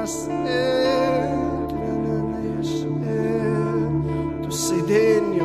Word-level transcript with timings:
Tu 0.00 0.06
sei 4.48 4.82
degno, 4.86 5.44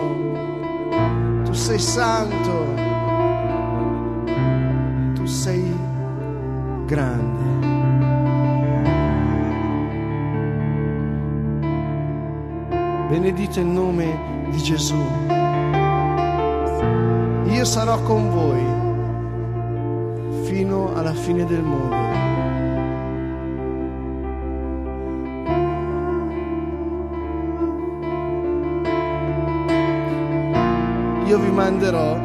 tu 1.43 1.51
sei 1.51 1.77
santo, 1.77 2.65
tu 5.13 5.25
sei 5.25 5.75
grande. 6.85 7.43
Benedito 13.09 13.59
il 13.59 13.65
nome 13.65 14.17
di 14.51 14.57
Gesù. 14.59 15.03
Io 17.47 17.65
sarò 17.65 18.01
con 18.03 18.29
voi 18.29 18.63
fino 20.45 20.95
alla 20.95 21.13
fine 21.13 21.43
del 21.43 21.61
mondo. 21.61 22.24
Io 31.25 31.39
vi 31.39 31.49
manderò 31.49 32.15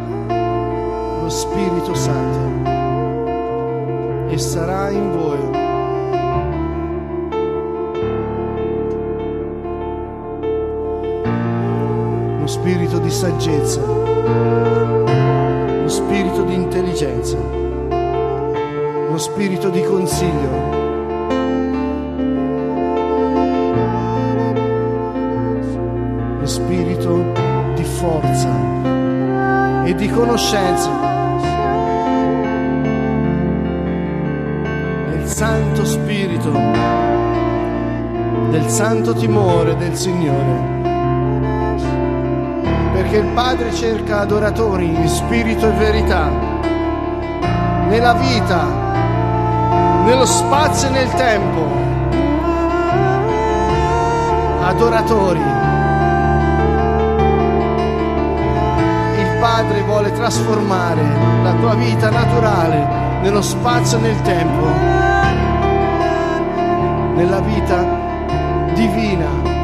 lo 1.23 1.29
Spirito 1.31 1.95
Santo 1.95 2.69
e 4.29 4.37
sarà 4.37 4.91
in 4.91 5.11
voi. 5.11 5.39
Lo 12.41 12.47
spirito 12.47 12.99
di 12.99 13.11
saggezza, 13.11 13.81
lo 13.81 15.89
spirito 15.89 16.43
di 16.43 16.55
intelligenza, 16.55 17.39
lo 19.09 19.17
spirito 19.17 19.71
di 19.71 19.83
consiglio. 19.83 20.79
Lo 26.39 26.47
spirito 26.47 26.90
forza 28.01 28.49
e 29.85 29.95
di 29.95 30.09
conoscenza. 30.09 30.89
Del 35.11 35.27
Santo 35.27 35.85
Spirito, 35.85 36.51
del 38.49 38.67
santo 38.69 39.13
timore 39.13 39.77
del 39.77 39.95
Signore. 39.95 40.79
Perché 42.95 43.19
il 43.19 43.27
Padre 43.35 43.71
cerca 43.75 44.21
adoratori 44.21 44.87
in 44.87 45.07
spirito 45.07 45.69
e 45.69 45.73
verità, 45.73 46.31
nella 47.87 48.15
vita, 48.15 48.65
nello 50.07 50.25
spazio 50.25 50.89
e 50.89 50.93
nel 50.93 51.11
tempo. 51.11 51.69
Adoratori. 54.63 55.60
Padre 59.41 59.81
vuole 59.81 60.13
trasformare 60.13 61.03
la 61.43 61.55
tua 61.55 61.75
vita 61.75 62.11
naturale 62.11 63.21
nello 63.23 63.41
spazio 63.41 63.97
e 63.97 64.01
nel 64.03 64.21
tempo, 64.21 64.67
nella 67.15 67.41
vita 67.41 67.83
divina. 68.75 69.60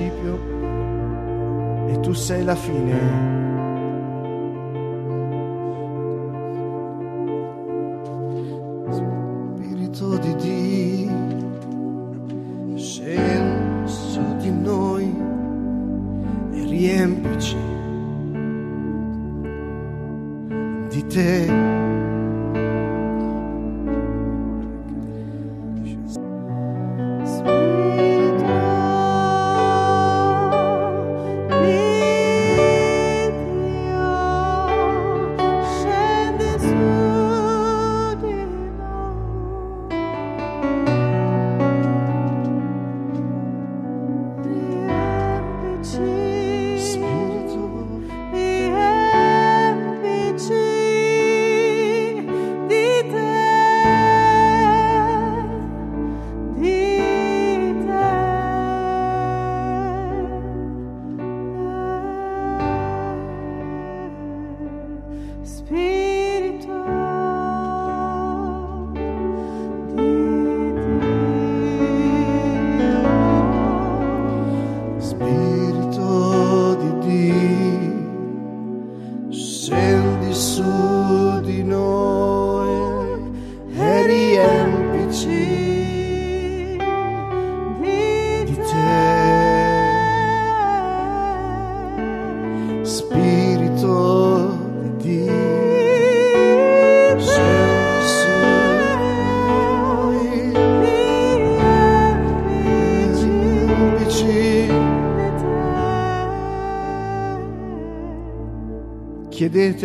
Principio 0.00 0.38
e 1.88 2.00
tu 2.00 2.12
sei 2.14 2.42
la 2.42 2.56
fine. 2.56 3.59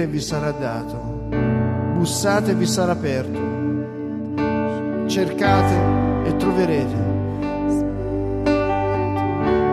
E 0.05 0.07
vi 0.07 0.21
sarà 0.21 0.51
dato, 0.51 0.95
bussate 1.95 2.53
vi 2.53 2.67
sarà 2.67 2.91
aperto, 2.91 3.39
cercate 5.07 5.73
e 6.25 6.35
troverete, 6.38 7.03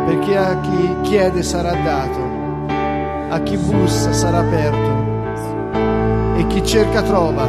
perché 0.06 0.36
a 0.38 0.58
chi 0.60 0.96
chiede 1.02 1.42
sarà 1.42 1.72
dato, 1.72 2.20
a 3.28 3.40
chi 3.42 3.58
bussa 3.58 4.12
sarà 4.14 4.38
aperto. 4.38 5.10
E 6.38 6.46
chi 6.46 6.64
cerca 6.64 7.02
trova. 7.02 7.46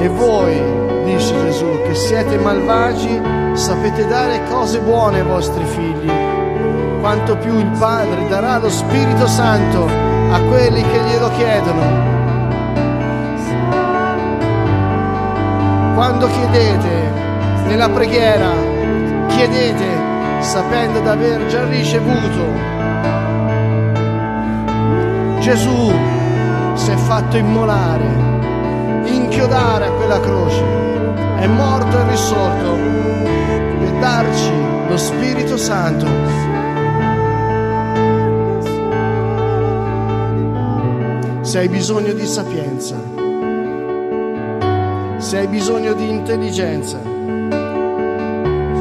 E 0.00 0.08
voi, 0.08 0.58
dice 1.04 1.34
Gesù, 1.42 1.66
che 1.84 1.94
siete 1.94 2.38
malvagi, 2.38 3.20
sapete 3.52 4.06
dare 4.06 4.40
cose 4.48 4.80
buone 4.80 5.20
ai 5.20 5.26
vostri 5.26 5.64
figli 5.66 6.31
quanto 7.12 7.36
più 7.36 7.58
il 7.58 7.70
Padre 7.78 8.26
darà 8.26 8.56
lo 8.56 8.70
Spirito 8.70 9.26
Santo 9.26 9.84
a 9.84 10.40
quelli 10.48 10.80
che 10.80 10.98
glielo 11.02 11.28
chiedono. 11.36 11.82
Quando 15.94 16.26
chiedete 16.28 17.12
nella 17.66 17.90
preghiera, 17.90 18.48
chiedete 19.26 20.40
sapendo 20.40 21.00
di 21.00 21.08
aver 21.08 21.46
già 21.48 21.66
ricevuto. 21.66 22.46
Gesù 25.40 25.92
si 26.72 26.90
è 26.92 26.96
fatto 26.96 27.36
immolare, 27.36 28.06
inchiodare 29.04 29.84
a 29.84 29.90
quella 29.90 30.18
croce, 30.18 30.64
è 31.40 31.46
morto 31.46 31.98
e 31.98 32.08
risorto 32.08 32.70
per 34.00 34.26
lo 34.88 34.96
Spirito 34.96 35.58
Santo. 35.58 36.51
Se 41.52 41.58
hai 41.58 41.68
bisogno 41.68 42.14
di 42.14 42.26
sapienza, 42.26 42.96
se 45.18 45.36
hai 45.36 45.46
bisogno 45.48 45.92
di 45.92 46.08
intelligenza, 46.08 46.98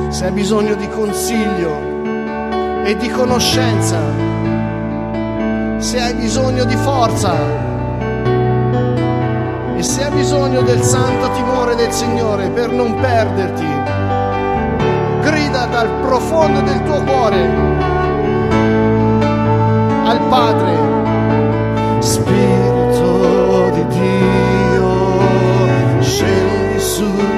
se 0.07 0.23
hai 0.23 0.31
bisogno 0.31 0.75
di 0.75 0.87
consiglio 0.87 2.85
e 2.85 2.95
di 2.95 3.09
conoscenza, 3.09 3.99
se 5.79 5.99
hai 5.99 6.13
bisogno 6.13 6.63
di 6.63 6.77
forza 6.77 7.33
e 9.75 9.83
se 9.83 10.05
hai 10.05 10.11
bisogno 10.11 10.61
del 10.61 10.81
santo 10.81 11.29
timore 11.31 11.75
del 11.75 11.91
Signore 11.91 12.51
per 12.51 12.71
non 12.71 12.95
perderti, 12.95 13.67
grida 15.19 15.65
dal 15.65 15.89
profondo 15.99 16.61
del 16.61 16.81
tuo 16.83 17.03
cuore 17.03 17.49
al 20.05 20.19
Padre. 20.29 20.79
Spirito 21.99 22.60
Jesus. 26.21 27.30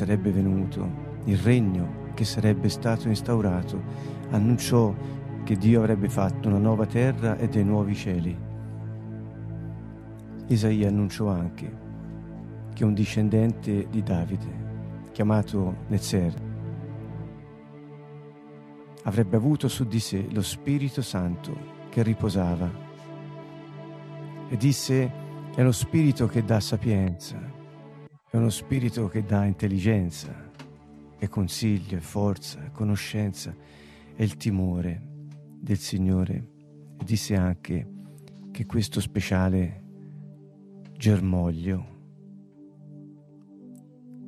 Sarebbe 0.00 0.30
venuto, 0.32 0.88
il 1.24 1.36
regno 1.36 2.08
che 2.14 2.24
sarebbe 2.24 2.70
stato 2.70 3.08
instaurato, 3.08 3.82
annunciò 4.30 4.94
che 5.44 5.56
Dio 5.56 5.80
avrebbe 5.80 6.08
fatto 6.08 6.48
una 6.48 6.56
nuova 6.56 6.86
terra 6.86 7.36
e 7.36 7.48
dei 7.48 7.64
nuovi 7.64 7.94
cieli. 7.94 8.34
Isaia 10.46 10.88
annunciò 10.88 11.28
anche 11.28 11.70
che 12.72 12.82
un 12.82 12.94
discendente 12.94 13.88
di 13.90 14.02
Davide, 14.02 15.08
chiamato 15.12 15.84
Nezer, 15.88 16.32
avrebbe 19.02 19.36
avuto 19.36 19.68
su 19.68 19.84
di 19.84 20.00
sé 20.00 20.28
lo 20.30 20.40
Spirito 20.40 21.02
Santo 21.02 21.54
che 21.90 22.02
riposava 22.02 22.70
e 24.48 24.56
disse 24.56 25.12
è 25.54 25.60
uno 25.60 25.72
spirito 25.72 26.26
che 26.26 26.42
dà 26.42 26.58
sapienza, 26.58 27.49
è 28.30 28.36
uno 28.36 28.48
spirito 28.48 29.08
che 29.08 29.24
dà 29.24 29.44
intelligenza, 29.44 30.48
e 31.18 31.28
consiglio, 31.28 31.96
e 31.96 32.00
forza, 32.00 32.64
e 32.64 32.70
conoscenza 32.70 33.54
e 34.14 34.24
il 34.24 34.36
timore 34.36 35.02
del 35.58 35.78
Signore. 35.78 36.46
E 36.96 37.04
disse 37.04 37.34
anche 37.34 37.88
che 38.52 38.66
questo 38.66 39.00
speciale 39.00 39.82
germoglio, 40.96 41.98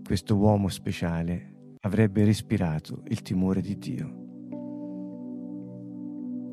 questo 0.04 0.36
uomo 0.36 0.68
speciale, 0.68 1.76
avrebbe 1.82 2.24
respirato 2.24 3.02
il 3.06 3.22
timore 3.22 3.60
di 3.60 3.78
Dio. 3.78 4.20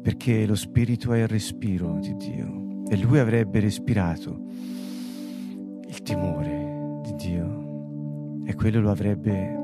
Perché 0.03 0.45
lo 0.45 0.55
spirito 0.55 1.13
è 1.13 1.21
il 1.21 1.27
respiro 1.27 1.97
di 1.97 2.15
Dio 2.15 2.83
e 2.87 2.95
lui 2.97 3.17
avrebbe 3.17 3.59
respirato 3.59 4.45
il 5.87 6.01
timore 6.03 6.58
Dio 7.19 8.43
e 8.45 8.55
quello 8.55 8.79
lo 8.79 8.91
avrebbe 8.91 9.57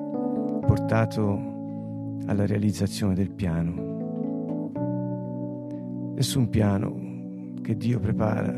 portato 0.65 2.19
alla 2.25 2.45
realizzazione 2.45 3.15
del 3.15 3.31
piano. 3.31 4.73
Nessun 6.15 6.49
piano 6.49 7.53
che 7.61 7.77
Dio 7.77 7.99
prepara 7.99 8.51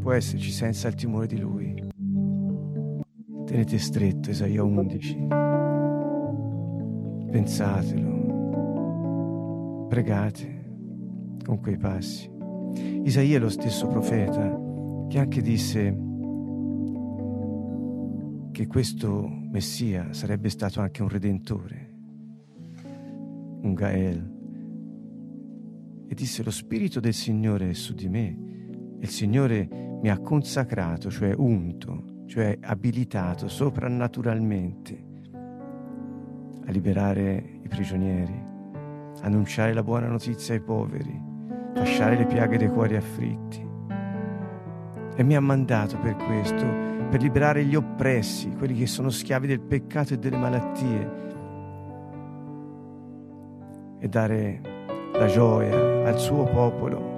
può 0.00 0.10
esserci 0.12 0.50
senza 0.50 0.88
il 0.88 0.94
timore 0.94 1.28
di 1.28 1.38
Lui. 1.38 1.80
Tenete 3.44 3.78
stretto 3.78 4.30
Isaia 4.30 4.64
11. 4.64 5.26
Pensatelo. 7.30 8.12
pregate 9.88 10.62
con 11.44 11.60
quei 11.60 11.76
passi. 11.76 12.28
Isaia 13.04 13.36
è 13.36 13.40
lo 13.40 13.48
stesso 13.48 13.86
profeta 13.86 14.60
che 15.08 15.18
anche 15.20 15.40
disse 15.40 16.12
che 18.54 18.68
questo 18.68 19.28
Messia 19.50 20.12
sarebbe 20.12 20.48
stato 20.48 20.80
anche 20.80 21.02
un 21.02 21.08
redentore, 21.08 21.92
un 23.62 23.74
Gael. 23.74 24.32
E 26.06 26.14
disse 26.14 26.44
lo 26.44 26.52
Spirito 26.52 27.00
del 27.00 27.14
Signore 27.14 27.70
è 27.70 27.72
su 27.72 27.94
di 27.94 28.08
me 28.08 28.28
e 28.96 29.02
il 29.02 29.08
Signore 29.08 29.98
mi 30.00 30.08
ha 30.08 30.20
consacrato, 30.20 31.10
cioè 31.10 31.34
unto, 31.36 32.22
cioè 32.26 32.56
abilitato 32.60 33.48
soprannaturalmente 33.48 35.04
a 36.64 36.70
liberare 36.70 37.58
i 37.60 37.68
prigionieri, 37.68 38.40
annunciare 39.22 39.72
la 39.72 39.82
buona 39.82 40.06
notizia 40.06 40.54
ai 40.54 40.60
poveri, 40.60 41.20
fasciare 41.74 42.16
le 42.16 42.26
piaghe 42.26 42.56
dei 42.56 42.68
cuori 42.68 42.94
afflitti. 42.94 43.66
E 45.16 45.22
mi 45.24 45.34
ha 45.34 45.40
mandato 45.40 45.98
per 45.98 46.14
questo, 46.14 46.93
per 47.08 47.22
liberare 47.22 47.64
gli 47.64 47.74
oppressi, 47.74 48.50
quelli 48.50 48.74
che 48.74 48.86
sono 48.86 49.10
schiavi 49.10 49.46
del 49.46 49.60
peccato 49.60 50.14
e 50.14 50.18
delle 50.18 50.36
malattie, 50.36 51.22
e 54.00 54.08
dare 54.08 54.60
la 55.12 55.26
gioia 55.26 56.06
al 56.06 56.18
suo 56.18 56.44
popolo 56.44 57.13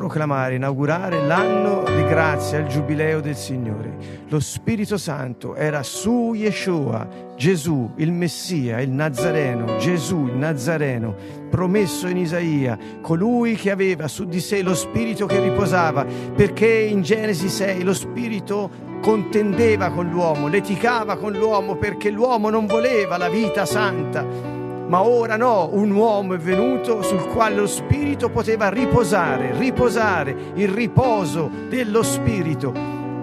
proclamare, 0.00 0.54
inaugurare 0.54 1.26
l'anno 1.26 1.82
di 1.84 2.02
grazia, 2.04 2.58
il 2.58 2.68
giubileo 2.68 3.20
del 3.20 3.36
Signore. 3.36 4.24
Lo 4.28 4.40
Spirito 4.40 4.96
Santo 4.96 5.54
era 5.54 5.82
su 5.82 6.32
Yeshua, 6.32 7.06
Gesù, 7.36 7.90
il 7.96 8.10
Messia, 8.10 8.80
il 8.80 8.88
Nazareno, 8.90 9.76
Gesù, 9.76 10.28
il 10.28 10.36
Nazareno, 10.36 11.14
promesso 11.50 12.08
in 12.08 12.16
Isaia, 12.16 12.78
colui 13.02 13.56
che 13.56 13.70
aveva 13.70 14.08
su 14.08 14.24
di 14.24 14.40
sé 14.40 14.62
lo 14.62 14.74
Spirito 14.74 15.26
che 15.26 15.38
riposava, 15.38 16.06
perché 16.34 16.66
in 16.66 17.02
Genesi 17.02 17.50
6 17.50 17.82
lo 17.82 17.92
Spirito 17.92 18.88
contendeva 19.02 19.90
con 19.90 20.08
l'uomo, 20.08 20.48
leticava 20.48 21.18
con 21.18 21.32
l'uomo 21.32 21.76
perché 21.76 22.08
l'uomo 22.08 22.48
non 22.48 22.64
voleva 22.64 23.18
la 23.18 23.28
vita 23.28 23.66
santa 23.66 24.59
ma 24.90 25.02
ora 25.04 25.36
no, 25.36 25.70
un 25.72 25.92
uomo 25.92 26.34
è 26.34 26.36
venuto 26.36 27.00
sul 27.02 27.24
quale 27.28 27.54
lo 27.54 27.68
Spirito 27.68 28.28
poteva 28.28 28.68
riposare, 28.70 29.56
riposare, 29.56 30.34
il 30.54 30.66
riposo 30.66 31.48
dello 31.68 32.02
Spirito. 32.02 32.74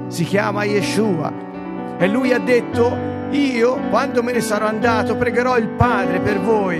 Si 0.08 0.24
chiama 0.24 0.64
Yeshua. 0.64 1.30
E 1.98 2.08
lui 2.08 2.32
ha 2.32 2.40
detto, 2.40 2.96
io 3.32 3.82
quando 3.90 4.24
me 4.24 4.32
ne 4.32 4.40
sarò 4.40 4.66
andato 4.66 5.18
pregherò 5.18 5.58
il 5.58 5.68
Padre 5.68 6.22
per 6.22 6.40
voi. 6.40 6.78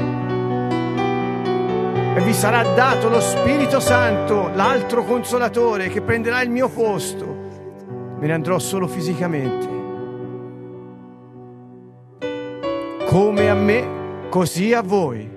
E 2.16 2.22
vi 2.22 2.34
sarà 2.34 2.64
dato 2.74 3.10
lo 3.10 3.20
Spirito 3.20 3.82
Santo, 3.82 4.52
l'altro 4.54 5.04
consolatore 5.04 5.90
che 5.90 6.00
prenderà 6.00 6.42
il 6.42 6.50
mio 6.50 6.70
posto. 6.70 7.26
Me 8.18 8.26
ne 8.26 8.32
andrò 8.32 8.58
solo 8.58 8.88
fisicamente. 8.88 9.68
Come 13.06 13.50
a 13.50 13.54
me 13.54 13.97
così 14.30 14.74
a 14.74 14.82
voi. 14.82 15.30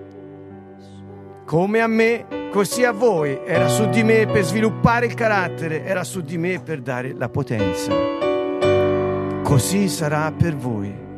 Come 1.44 1.80
a 1.80 1.86
me, 1.86 2.48
così 2.50 2.84
a 2.84 2.92
voi. 2.92 3.40
Era 3.44 3.68
su 3.68 3.88
di 3.88 4.02
me 4.02 4.26
per 4.26 4.44
sviluppare 4.44 5.06
il 5.06 5.14
carattere, 5.14 5.84
era 5.84 6.04
su 6.04 6.20
di 6.20 6.38
me 6.38 6.60
per 6.60 6.80
dare 6.80 7.12
la 7.12 7.28
potenza. 7.28 7.92
Così 9.42 9.88
sarà 9.88 10.32
per 10.32 10.54
voi. 10.56 11.09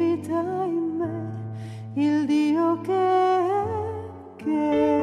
abita 0.00 0.64
in 0.64 0.96
me 0.96 2.02
il 2.02 2.24
Dio 2.24 2.80
che 2.80 2.92
è, 2.92 3.64
che 4.36 4.96
è. 4.96 4.99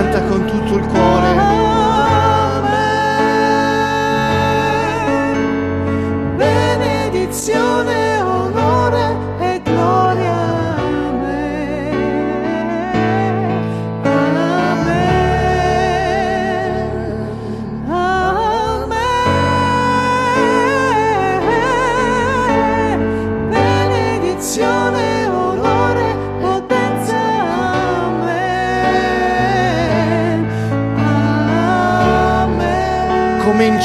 Benedizione, 0.00 0.50
onore 0.50 0.76
e 0.76 0.86
gloria 0.86 1.27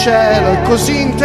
cielo 0.03 0.51
e 0.51 0.61
così 0.63 0.99
in 0.99 1.15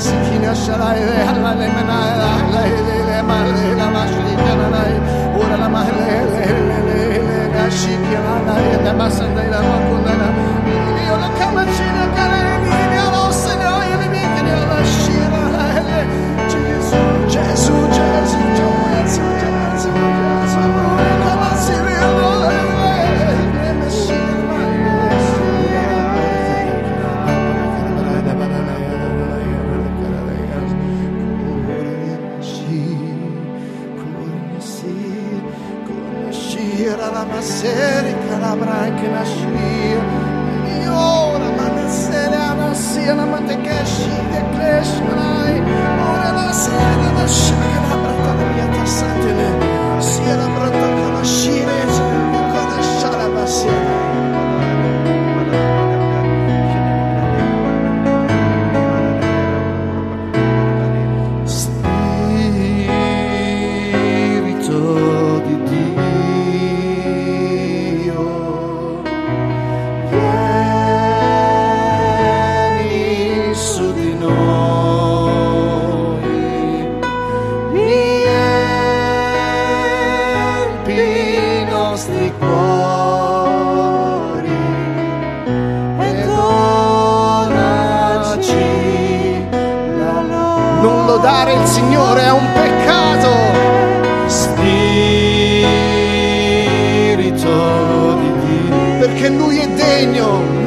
smalayle 0.00 0.20
sikina 0.24 0.54
shalayle 0.54 1.18
halale 1.28 1.68
manala 1.76 2.28
halale 2.40 2.96
le 3.08 3.22
male 3.22 3.74
la 3.78 3.88
mashrika 3.94 4.52
nanai. 4.60 4.94
Ora 5.40 5.56
la 5.56 5.68
mahle 5.68 6.16
le 6.32 6.44
le 6.68 6.78
le 6.88 7.00
le 7.26 7.40
gashik 7.54 8.02
yana 8.12 8.54
ya 8.84 8.92
masanda 8.94 9.42
la 9.52 9.60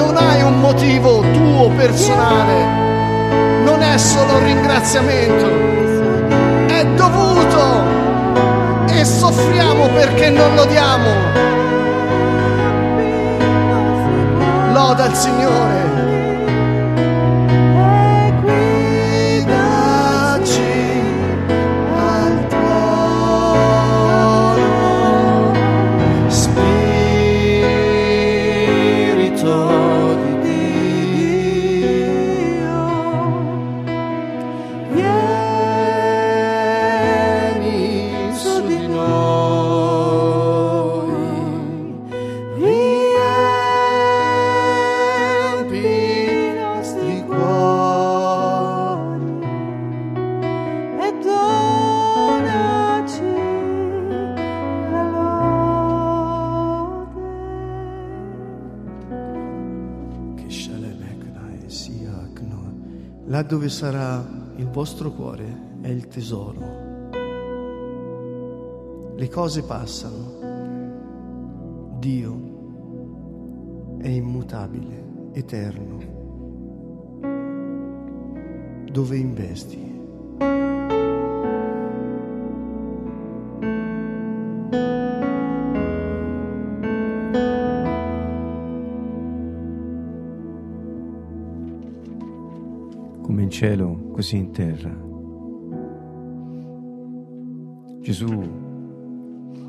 non 0.03 0.17
hai 0.17 0.41
un 0.41 0.59
motivo 0.59 1.21
tuo 1.31 1.69
personale, 1.77 3.63
non 3.63 3.81
è 3.81 3.97
solo 3.97 4.39
ringraziamento, 4.39 5.47
è 6.67 6.85
dovuto 6.87 7.83
e 8.87 9.05
soffriamo 9.05 9.87
perché 9.87 10.29
non 10.29 10.55
lodiamo. 10.55 11.09
Loda 14.73 15.05
il 15.05 15.15
Signore. 15.15 15.82
Dove 63.53 63.69
sarà 63.69 64.27
il 64.55 64.67
vostro 64.67 65.11
cuore 65.11 65.75
è 65.81 65.87
il 65.87 66.07
tesoro. 66.07 67.11
Le 69.15 69.29
cose 69.29 69.61
passano. 69.61 70.41
Dio 71.99 72.39
è 73.99 74.07
immutabile, 74.07 75.03
eterno. 75.33 75.99
Dove 78.89 79.17
investi? 79.17 80.01
Cielo, 93.53 94.09
così 94.13 94.37
in 94.37 94.51
terra. 94.51 94.89
Gesù, 98.01 98.27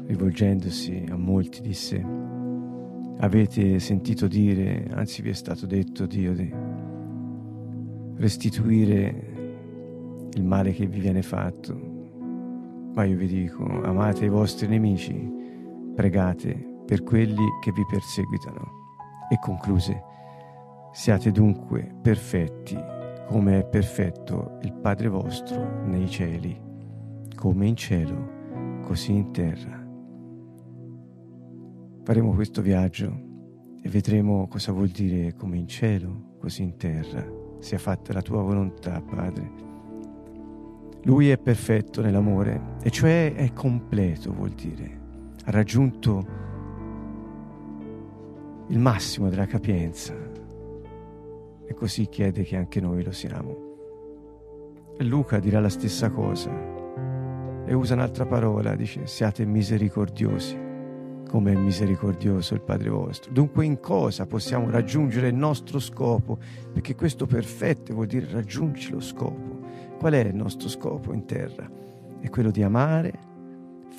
rivolgendosi 0.06 1.04
a 1.10 1.16
molti, 1.16 1.60
disse, 1.60 2.02
avete 3.18 3.78
sentito 3.80 4.26
dire, 4.26 4.86
anzi 4.90 5.20
vi 5.20 5.28
è 5.28 5.34
stato 5.34 5.66
detto 5.66 6.06
Dio, 6.06 6.32
di 6.32 6.50
restituire 8.16 9.32
il 10.32 10.44
male 10.44 10.72
che 10.72 10.86
vi 10.86 11.00
viene 11.00 11.20
fatto, 11.20 11.78
ma 12.94 13.04
io 13.04 13.18
vi 13.18 13.26
dico, 13.26 13.64
amate 13.82 14.24
i 14.24 14.30
vostri 14.30 14.66
nemici, 14.66 15.30
pregate 15.94 16.56
per 16.86 17.02
quelli 17.02 17.44
che 17.62 17.70
vi 17.70 17.84
perseguitano. 17.90 18.66
E 19.30 19.38
concluse, 19.42 20.02
siate 20.90 21.30
dunque 21.30 21.94
perfetti 22.00 22.93
come 23.26 23.60
è 23.60 23.64
perfetto 23.64 24.58
il 24.62 24.72
Padre 24.72 25.08
vostro 25.08 25.84
nei 25.86 26.08
cieli, 26.08 26.60
come 27.34 27.66
in 27.66 27.76
cielo, 27.76 28.80
così 28.82 29.12
in 29.12 29.32
terra. 29.32 29.82
Faremo 32.02 32.34
questo 32.34 32.60
viaggio 32.60 33.32
e 33.82 33.88
vedremo 33.88 34.46
cosa 34.46 34.72
vuol 34.72 34.88
dire 34.88 35.34
come 35.34 35.56
in 35.56 35.66
cielo, 35.66 36.36
così 36.38 36.62
in 36.62 36.76
terra. 36.76 37.26
Sia 37.60 37.78
fatta 37.78 38.12
la 38.12 38.22
tua 38.22 38.42
volontà, 38.42 39.00
Padre. 39.00 39.62
Lui 41.04 41.28
è 41.28 41.38
perfetto 41.38 42.02
nell'amore, 42.02 42.76
e 42.82 42.90
cioè 42.90 43.34
è 43.34 43.52
completo, 43.52 44.32
vuol 44.32 44.50
dire. 44.50 45.00
Ha 45.44 45.50
raggiunto 45.50 46.26
il 48.68 48.78
massimo 48.78 49.28
della 49.28 49.46
capienza. 49.46 50.23
E 51.66 51.74
così 51.74 52.08
chiede 52.08 52.42
che 52.42 52.56
anche 52.56 52.80
noi 52.80 53.02
lo 53.02 53.12
siamo. 53.12 53.72
E 54.96 55.04
Luca 55.04 55.38
dirà 55.38 55.60
la 55.60 55.68
stessa 55.68 56.10
cosa 56.10 56.50
e 57.66 57.72
usa 57.72 57.94
un'altra 57.94 58.26
parola, 58.26 58.76
dice 58.76 59.06
siate 59.06 59.44
misericordiosi 59.44 60.64
come 61.34 61.52
è 61.52 61.56
misericordioso 61.56 62.54
il 62.54 62.60
Padre 62.60 62.90
vostro. 62.90 63.32
Dunque 63.32 63.64
in 63.64 63.80
cosa 63.80 64.24
possiamo 64.24 64.70
raggiungere 64.70 65.26
il 65.26 65.34
nostro 65.34 65.80
scopo? 65.80 66.38
Perché 66.72 66.94
questo 66.94 67.26
perfetto 67.26 67.92
vuol 67.92 68.06
dire 68.06 68.28
raggiungi 68.30 68.92
lo 68.92 69.00
scopo. 69.00 69.58
Qual 69.98 70.12
è 70.12 70.20
il 70.20 70.36
nostro 70.36 70.68
scopo 70.68 71.12
in 71.12 71.24
terra? 71.24 71.68
È 72.20 72.30
quello 72.30 72.52
di 72.52 72.62
amare 72.62 73.12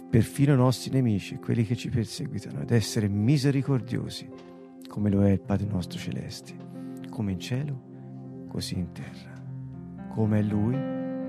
perfino 0.10 0.54
i 0.54 0.58
nostri 0.58 0.92
nemici, 0.92 1.36
quelli 1.36 1.66
che 1.66 1.76
ci 1.76 1.90
perseguitano, 1.90 2.62
ed 2.62 2.72
essere 2.72 3.10
misericordiosi, 3.10 4.30
come 4.88 5.10
lo 5.10 5.26
è 5.26 5.32
il 5.32 5.42
Padre 5.42 5.68
nostro 5.68 6.00
celeste, 6.00 6.54
come 7.16 7.32
in 7.32 7.40
cielo, 7.40 8.46
così 8.50 8.78
in 8.78 8.92
terra. 8.92 9.32
Come 10.10 10.40
è 10.40 10.42
Lui, 10.42 10.78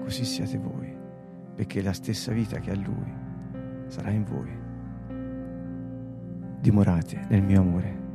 così 0.03 0.25
siate 0.25 0.59
voi, 0.59 0.93
perché 1.55 1.81
la 1.81 1.93
stessa 1.93 2.33
vita 2.33 2.59
che 2.59 2.73
ha 2.73 2.75
Lui 2.75 3.13
sarà 3.87 4.11
in 4.11 4.25
voi 4.25 4.51
dimorate 6.61 7.27
nel 7.29 7.45
mio 7.45 7.61
amore. 7.61 8.06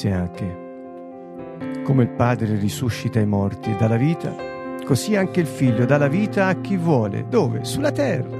Disse 0.00 0.16
anche, 0.16 1.82
come 1.84 2.04
il 2.04 2.08
Padre 2.08 2.56
risuscita 2.56 3.20
i 3.20 3.26
morti 3.26 3.76
dalla 3.76 3.98
vita, 3.98 4.34
così 4.82 5.14
anche 5.14 5.40
il 5.40 5.46
figlio 5.46 5.84
dà 5.84 5.98
la 5.98 6.08
vita 6.08 6.46
a 6.46 6.54
chi 6.54 6.78
vuole. 6.78 7.26
Dove? 7.28 7.66
Sulla 7.66 7.92
terra. 7.92 8.34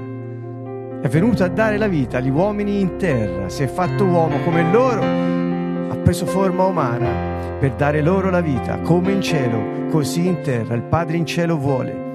È 1.01 1.07
venuto 1.07 1.43
a 1.43 1.49
dare 1.49 1.77
la 1.77 1.87
vita 1.87 2.17
agli 2.17 2.31
uomini 2.31 2.79
in 2.79 2.97
terra, 2.97 3.47
si 3.47 3.61
è 3.61 3.67
fatto 3.67 4.05
uomo 4.05 4.39
come 4.39 4.71
loro, 4.71 5.03
ha 5.03 5.95
preso 5.97 6.25
forma 6.25 6.65
umana 6.65 7.57
per 7.59 7.75
dare 7.75 8.01
loro 8.01 8.31
la 8.31 8.41
vita, 8.41 8.79
come 8.79 9.11
in 9.11 9.21
cielo, 9.21 9.87
così 9.91 10.25
in 10.25 10.41
terra. 10.41 10.73
Il 10.73 10.81
Padre 10.81 11.17
in 11.17 11.27
cielo 11.27 11.59
vuole 11.59 12.09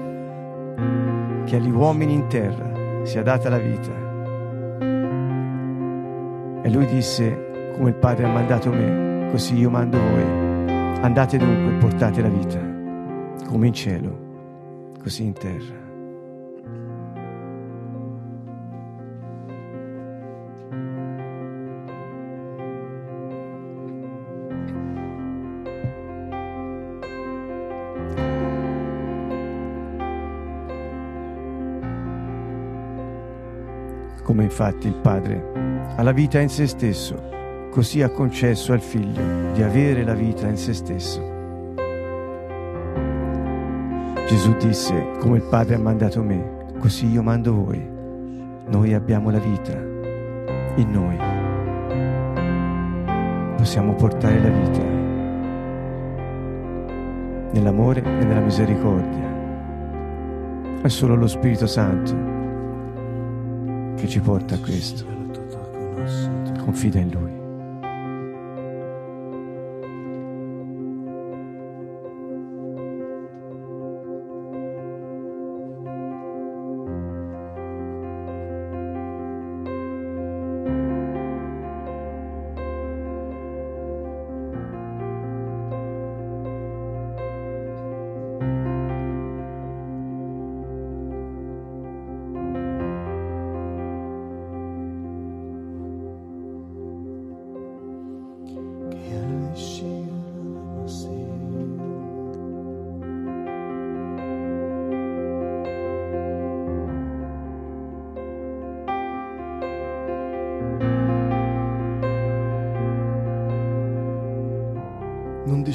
che 1.45 1.55
agli 1.55 1.71
uomini 1.71 2.11
in 2.11 2.27
terra 2.27 2.69
sia 3.03 3.23
data 3.23 3.47
la 3.47 3.59
vita. 3.59 3.93
E 6.63 6.69
lui 6.69 6.85
disse, 6.87 7.71
come 7.77 7.91
il 7.91 7.95
Padre 7.95 8.25
ha 8.25 8.29
mandato 8.29 8.71
me, 8.71 9.06
così 9.31 9.55
io 9.57 9.69
mando 9.69 9.97
voi. 9.97 10.45
Andate 11.01 11.37
dunque 11.37 11.75
e 11.75 11.77
portate 11.77 12.21
la 12.21 12.29
vita, 12.29 12.59
come 13.47 13.67
in 13.67 13.73
cielo, 13.73 14.17
così 15.01 15.23
in 15.23 15.33
terra. 15.33 15.85
Come 34.23 34.43
infatti 34.43 34.87
il 34.87 34.95
Padre 34.95 35.41
ha 35.95 36.01
la 36.03 36.11
vita 36.11 36.39
in 36.39 36.49
se 36.49 36.67
stesso, 36.67 37.36
così 37.77 38.01
ha 38.01 38.09
concesso 38.09 38.73
al 38.73 38.81
Figlio 38.81 39.51
di 39.53 39.61
avere 39.61 40.03
la 40.03 40.15
vita 40.15 40.47
in 40.47 40.57
se 40.57 40.73
stesso. 40.73 41.21
Gesù 44.27 44.57
disse, 44.57 45.11
come 45.19 45.37
il 45.37 45.43
Padre 45.43 45.75
ha 45.75 45.79
mandato 45.79 46.23
me, 46.23 46.73
così 46.79 47.05
io 47.05 47.21
mando 47.21 47.53
voi. 47.53 47.87
Noi 48.65 48.95
abbiamo 48.95 49.29
la 49.29 49.37
vita 49.37 49.73
in 49.73 50.89
noi. 50.89 51.17
Possiamo 53.57 53.93
portare 53.93 54.41
la 54.41 54.49
vita 54.49 54.83
nell'amore 57.51 58.01
e 58.01 58.25
nella 58.25 58.41
misericordia. 58.41 59.25
È 60.81 60.87
solo 60.87 61.13
lo 61.13 61.27
Spirito 61.27 61.67
Santo 61.67 62.15
che 63.97 64.07
ci 64.07 64.19
porta 64.19 64.55
a 64.55 64.59
questo. 64.59 65.05
Confida 66.57 66.97
in 66.97 67.11
Lui. 67.11 67.36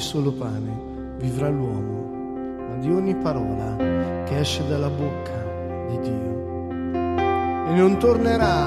Solo 0.03 0.33
pane 0.33 1.15
vivrà 1.17 1.47
l'uomo, 1.47 2.67
ma 2.67 2.75
di 2.75 2.91
ogni 2.91 3.15
parola 3.15 3.77
che 4.25 4.37
esce 4.37 4.67
dalla 4.67 4.89
bocca 4.89 5.41
di 5.87 5.99
Dio. 6.01 6.91
E 7.69 7.73
non 7.73 7.97
tornerà 7.97 8.65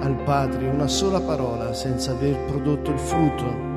al 0.00 0.16
Padre 0.24 0.68
una 0.68 0.88
sola 0.88 1.20
parola 1.20 1.72
senza 1.72 2.10
aver 2.10 2.36
prodotto 2.46 2.90
il 2.90 2.98
frutto. 2.98 3.71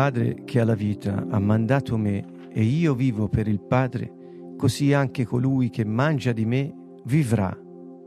Padre 0.00 0.44
che 0.46 0.60
ha 0.60 0.64
la 0.64 0.74
vita 0.74 1.26
ha 1.28 1.38
mandato 1.38 1.98
me 1.98 2.48
e 2.48 2.62
io 2.62 2.94
vivo 2.94 3.28
per 3.28 3.46
il 3.46 3.60
Padre, 3.60 4.54
così 4.56 4.94
anche 4.94 5.26
colui 5.26 5.68
che 5.68 5.84
mangia 5.84 6.32
di 6.32 6.46
me 6.46 6.74
vivrà 7.04 7.54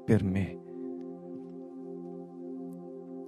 per 0.03 0.23
me. 0.23 0.59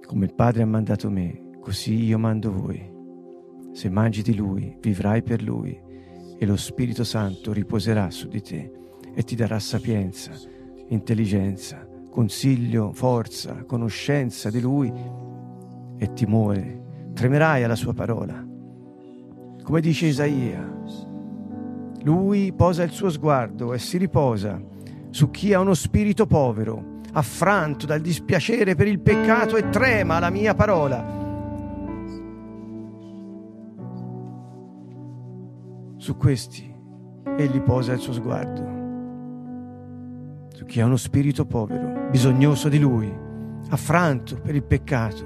Come 0.04 0.24
il 0.24 0.34
Padre 0.34 0.62
ha 0.62 0.66
mandato 0.66 1.08
me, 1.08 1.50
così 1.60 2.06
io 2.06 2.18
mando 2.18 2.50
voi. 2.50 2.92
Se 3.70 3.88
mangi 3.88 4.22
di 4.22 4.34
Lui, 4.34 4.76
vivrai 4.80 5.22
per 5.22 5.44
Lui 5.44 5.80
e 6.36 6.44
lo 6.44 6.56
Spirito 6.56 7.04
Santo 7.04 7.52
riposerà 7.52 8.10
su 8.10 8.26
di 8.26 8.42
te 8.42 8.72
e 9.14 9.22
ti 9.22 9.36
darà 9.36 9.60
sapienza, 9.60 10.32
intelligenza, 10.88 11.88
consiglio, 12.10 12.90
forza, 12.92 13.62
conoscenza 13.62 14.50
di 14.50 14.60
Lui 14.60 14.92
e 15.98 16.12
timore. 16.14 17.12
Tremerai 17.14 17.62
alla 17.62 17.76
sua 17.76 17.94
parola. 17.94 18.54
Come 19.66 19.80
dice 19.80 20.06
Isaia, 20.06 20.64
lui 22.04 22.52
posa 22.52 22.84
il 22.84 22.92
suo 22.92 23.10
sguardo 23.10 23.72
e 23.72 23.80
si 23.80 23.98
riposa 23.98 24.62
su 25.10 25.28
chi 25.28 25.52
ha 25.52 25.58
uno 25.58 25.74
spirito 25.74 26.24
povero, 26.24 27.00
affranto 27.14 27.84
dal 27.84 28.00
dispiacere 28.00 28.76
per 28.76 28.86
il 28.86 29.00
peccato 29.00 29.56
e 29.56 29.68
trema 29.70 30.20
la 30.20 30.30
mia 30.30 30.54
parola. 30.54 31.04
Su 35.96 36.16
questi 36.16 36.72
egli 37.36 37.60
posa 37.60 37.92
il 37.92 37.98
suo 37.98 38.12
sguardo, 38.12 38.64
su 40.54 40.64
chi 40.64 40.80
ha 40.80 40.86
uno 40.86 40.96
spirito 40.96 41.44
povero, 41.44 42.08
bisognoso 42.08 42.68
di 42.68 42.78
lui, 42.78 43.12
affranto 43.70 44.40
per 44.40 44.54
il 44.54 44.62
peccato 44.62 45.24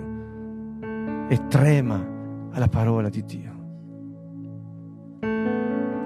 e 1.28 1.46
trema 1.48 2.48
alla 2.52 2.68
parola 2.68 3.10
di 3.10 3.22
Dio. 3.22 3.49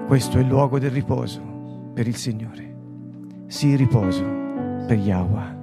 Questo 0.07 0.37
è 0.37 0.41
il 0.41 0.47
luogo 0.47 0.77
del 0.77 0.91
riposo 0.91 1.41
per 1.93 2.05
il 2.05 2.15
Signore. 2.15 2.75
Sì, 3.47 3.75
riposo 3.75 4.23
per 4.85 4.99
Yahweh. 4.99 5.54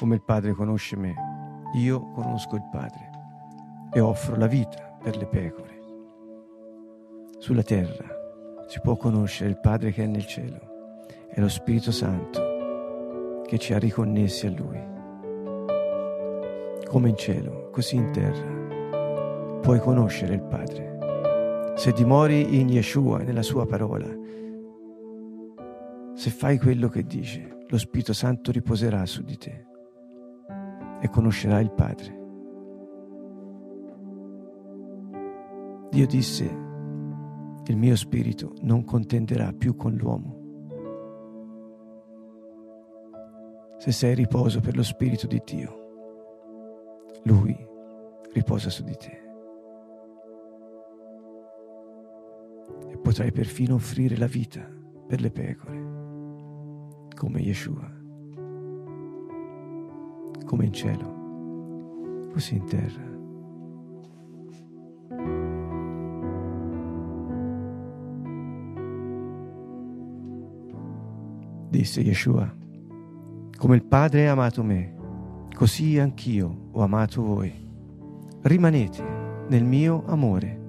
Come 0.00 0.14
il 0.14 0.22
Padre 0.22 0.54
conosce 0.54 0.96
me, 0.96 1.14
io 1.74 2.10
conosco 2.12 2.56
il 2.56 2.66
Padre 2.72 3.10
e 3.92 4.00
offro 4.00 4.34
la 4.34 4.46
vita 4.46 4.96
per 4.98 5.18
le 5.18 5.26
pecore. 5.26 5.80
Sulla 7.36 7.62
terra 7.62 8.06
si 8.66 8.80
può 8.80 8.96
conoscere 8.96 9.50
il 9.50 9.60
Padre 9.60 9.92
che 9.92 10.04
è 10.04 10.06
nel 10.06 10.24
cielo 10.24 10.58
e 11.30 11.38
lo 11.38 11.50
Spirito 11.50 11.92
Santo 11.92 13.42
che 13.44 13.58
ci 13.58 13.74
ha 13.74 13.78
riconnessi 13.78 14.46
a 14.46 14.50
Lui. 14.52 14.82
Come 16.86 17.10
in 17.10 17.16
cielo, 17.16 17.68
così 17.70 17.96
in 17.96 18.10
terra, 18.10 19.58
puoi 19.60 19.80
conoscere 19.80 20.32
il 20.32 20.42
Padre. 20.44 21.74
Se 21.76 21.92
dimori 21.92 22.58
in 22.58 22.70
Yeshua, 22.70 23.18
nella 23.18 23.42
sua 23.42 23.66
parola, 23.66 24.08
se 26.14 26.30
fai 26.30 26.56
quello 26.56 26.88
che 26.88 27.02
dice, 27.02 27.64
lo 27.68 27.76
Spirito 27.76 28.14
Santo 28.14 28.50
riposerà 28.50 29.04
su 29.04 29.22
di 29.22 29.36
te 29.36 29.68
e 31.00 31.08
conoscerai 31.08 31.62
il 31.62 31.72
Padre. 31.72 32.18
Dio 35.90 36.06
disse, 36.06 36.44
il 37.64 37.76
mio 37.76 37.96
spirito 37.96 38.54
non 38.62 38.84
contenderà 38.84 39.52
più 39.52 39.74
con 39.76 39.94
l'uomo. 39.94 40.38
Se 43.78 43.92
sei 43.92 44.14
riposo 44.14 44.60
per 44.60 44.76
lo 44.76 44.82
spirito 44.82 45.26
di 45.26 45.40
Dio, 45.44 45.78
Lui 47.24 47.56
riposa 48.32 48.70
su 48.70 48.84
di 48.84 48.96
te. 48.96 49.22
E 52.88 52.98
potrai 52.98 53.32
perfino 53.32 53.74
offrire 53.74 54.16
la 54.16 54.26
vita 54.26 54.68
per 55.06 55.20
le 55.20 55.30
pecore, 55.30 57.08
come 57.16 57.40
Yeshua 57.40 57.99
come 60.44 60.64
in 60.64 60.72
cielo, 60.72 62.28
così 62.32 62.56
in 62.56 62.64
terra. 62.66 63.08
Disse 71.70 72.00
Yeshua, 72.00 72.52
come 73.56 73.76
il 73.76 73.84
Padre 73.84 74.28
ha 74.28 74.32
amato 74.32 74.62
me, 74.62 74.94
così 75.54 75.98
anch'io 75.98 76.68
ho 76.72 76.82
amato 76.82 77.22
voi. 77.22 77.52
Rimanete 78.42 79.04
nel 79.48 79.64
mio 79.64 80.04
amore. 80.06 80.59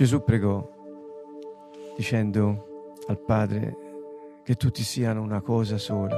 Gesù 0.00 0.24
pregò 0.24 0.66
dicendo 1.94 2.94
al 3.06 3.18
Padre 3.18 3.76
che 4.42 4.54
tutti 4.54 4.82
siano 4.82 5.20
una 5.20 5.42
cosa 5.42 5.76
sola, 5.76 6.16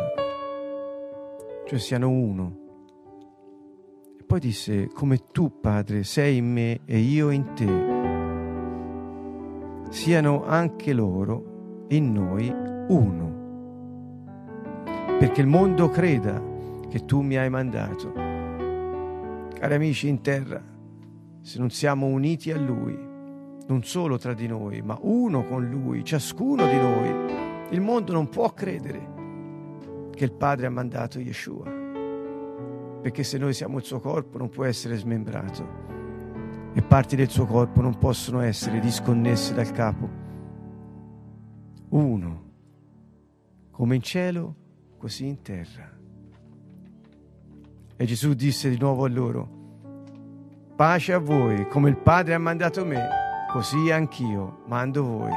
cioè 1.67 1.79
siano 1.81 2.09
uno. 2.09 2.59
E 4.21 4.23
poi 4.23 4.39
disse, 4.39 4.87
come 4.87 5.19
tu, 5.33 5.59
Padre, 5.61 6.05
sei 6.05 6.37
in 6.37 6.53
me 6.53 6.83
e 6.85 6.99
io 6.99 7.31
in 7.31 7.55
te, 7.55 7.67
siano 9.91 10.45
anche 10.45 10.93
loro 10.93 11.87
in 11.89 12.13
noi 12.13 12.55
uno, 12.87 13.33
perché 15.19 15.41
il 15.41 15.49
mondo 15.49 15.89
creda 15.89 16.41
che 16.89 17.05
tu 17.05 17.21
mi 17.21 17.37
hai 17.37 17.51
mandato. 17.51 18.13
Cari 18.13 19.75
amici 19.75 20.07
in 20.07 20.21
terra, 20.21 20.63
se 21.41 21.59
non 21.59 21.71
siamo 21.71 22.07
uniti 22.07 22.53
a 22.53 22.59
Lui, 22.61 23.11
non 23.67 23.83
solo 23.85 24.19
tra 24.19 24.35
di 24.35 24.47
noi, 24.47 24.83
ma 24.83 24.99
uno 25.03 25.45
con 25.45 25.69
Lui, 25.69 26.05
ciascuno 26.05 26.67
di 26.67 26.77
noi, 26.77 27.71
il 27.71 27.81
mondo 27.81 28.13
non 28.13 28.29
può 28.29 28.53
credere 28.53 30.11
che 30.15 30.25
il 30.25 30.33
Padre 30.33 30.67
ha 30.67 30.71
mandato 30.71 31.19
Yeshua, 31.19 31.71
perché 33.01 33.23
se 33.23 33.39
noi 33.39 33.55
siamo 33.55 33.79
il 33.79 33.85
suo 33.85 34.01
corpo 34.01 34.39
non 34.39 34.49
può 34.49 34.65
essere 34.65 34.97
smembrato 34.97 35.91
e 36.75 36.83
parti 36.83 37.17
del 37.17 37.29
suo 37.29 37.47
corpo 37.47 37.81
non 37.81 37.99
possono 37.99 38.41
essere 38.41 38.81
disconnesse 38.81 39.55
dal 39.55 39.71
capo. 39.73 40.21
Uno, 41.91 42.51
come 43.71 43.97
in 43.97 44.03
cielo, 44.03 44.57
così 44.97 45.27
in 45.27 45.43
terra. 45.43 45.91
E 47.97 48.05
Gesù 48.05 48.33
disse 48.35 48.71
di 48.71 48.79
nuovo 48.79 49.05
a 49.05 49.09
loro, 49.09 49.61
pace 50.75 51.13
a 51.13 51.19
voi, 51.19 51.67
come 51.69 51.91
il 51.91 51.99
Padre 51.99 52.35
ha 52.35 52.39
mandato 52.39 52.85
me 52.85 53.22
così 53.53 53.91
anch'io 53.91 54.63
mando 54.65 55.05
voi. 55.05 55.31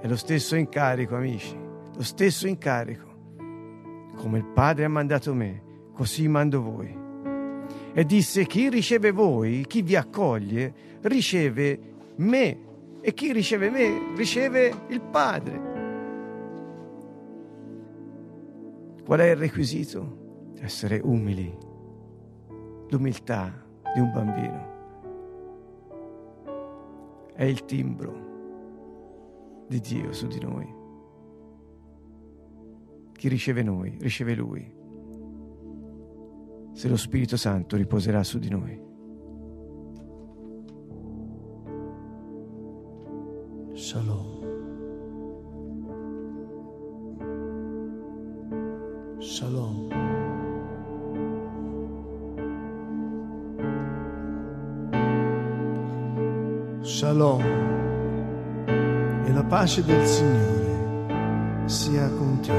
È 0.00 0.06
lo 0.08 0.16
stesso 0.16 0.56
incarico, 0.56 1.14
amici, 1.14 1.54
lo 1.94 2.02
stesso 2.02 2.46
incarico. 2.46 3.04
Come 4.16 4.38
il 4.38 4.46
Padre 4.46 4.86
ha 4.86 4.88
mandato 4.88 5.34
me, 5.34 5.62
così 5.92 6.26
mando 6.28 6.62
voi. 6.62 7.04
E 7.92 8.04
disse, 8.06 8.46
chi 8.46 8.70
riceve 8.70 9.10
voi, 9.10 9.66
chi 9.66 9.82
vi 9.82 9.96
accoglie, 9.96 10.72
riceve 11.02 11.78
me. 12.16 12.58
E 13.02 13.12
chi 13.12 13.32
riceve 13.32 13.68
me, 13.68 14.14
riceve 14.16 14.72
il 14.88 15.02
Padre. 15.02 15.60
Qual 19.04 19.20
è 19.20 19.30
il 19.30 19.36
requisito? 19.36 20.54
Essere 20.58 21.00
umili. 21.04 21.54
L'umiltà 22.88 23.52
di 23.92 24.00
un 24.00 24.10
bambino 24.10 24.75
è 27.36 27.44
il 27.44 27.66
timbro 27.66 29.64
di 29.68 29.78
Dio 29.80 30.12
su 30.12 30.26
di 30.26 30.40
noi. 30.40 30.74
Chi 33.12 33.28
riceve 33.28 33.62
noi, 33.62 33.96
riceve 34.00 34.34
Lui. 34.34 34.74
Se 36.72 36.88
lo 36.88 36.96
Spirito 36.96 37.36
Santo 37.36 37.76
riposerà 37.76 38.22
su 38.22 38.38
di 38.38 38.48
noi. 38.48 38.84
Shalom. 43.74 44.44
Shalom. 49.18 49.85
Shalom 57.16 57.40
e 59.24 59.32
la 59.32 59.42
pace 59.44 59.82
del 59.82 60.06
Signore 60.06 61.64
sia 61.64 62.10
con 62.10 62.40
te. 62.40 62.52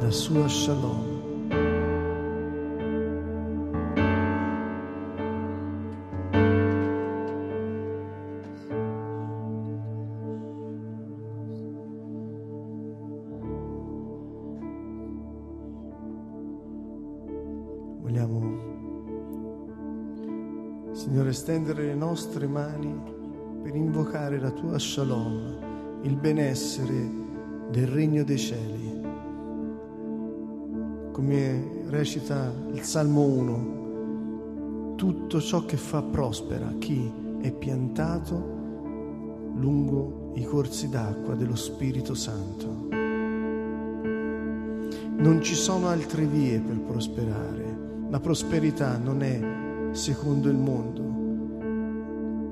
La 0.00 0.10
sua 0.10 0.48
Shalom. 0.48 1.07
Nostre 22.08 22.46
mani 22.46 22.98
per 23.62 23.74
invocare 23.74 24.40
la 24.40 24.50
tua 24.50 24.78
shalom, 24.78 26.00
il 26.04 26.16
benessere 26.16 27.06
del 27.70 27.86
regno 27.86 28.24
dei 28.24 28.38
cieli. 28.38 29.00
Come 31.12 31.82
recita 31.88 32.50
il 32.72 32.80
Salmo 32.80 33.24
1, 33.26 34.94
tutto 34.96 35.38
ciò 35.38 35.66
che 35.66 35.76
fa 35.76 36.00
prospera 36.00 36.72
chi 36.78 37.12
è 37.42 37.52
piantato 37.52 38.56
lungo 39.56 40.32
i 40.36 40.44
corsi 40.44 40.88
d'acqua 40.88 41.34
dello 41.34 41.56
Spirito 41.56 42.14
Santo. 42.14 42.86
Non 45.18 45.40
ci 45.42 45.54
sono 45.54 45.88
altre 45.88 46.24
vie 46.24 46.58
per 46.58 46.80
prosperare. 46.80 48.06
La 48.08 48.18
prosperità 48.18 48.96
non 48.96 49.22
è 49.22 49.90
secondo 49.92 50.48
il 50.48 50.56
mondo, 50.56 51.07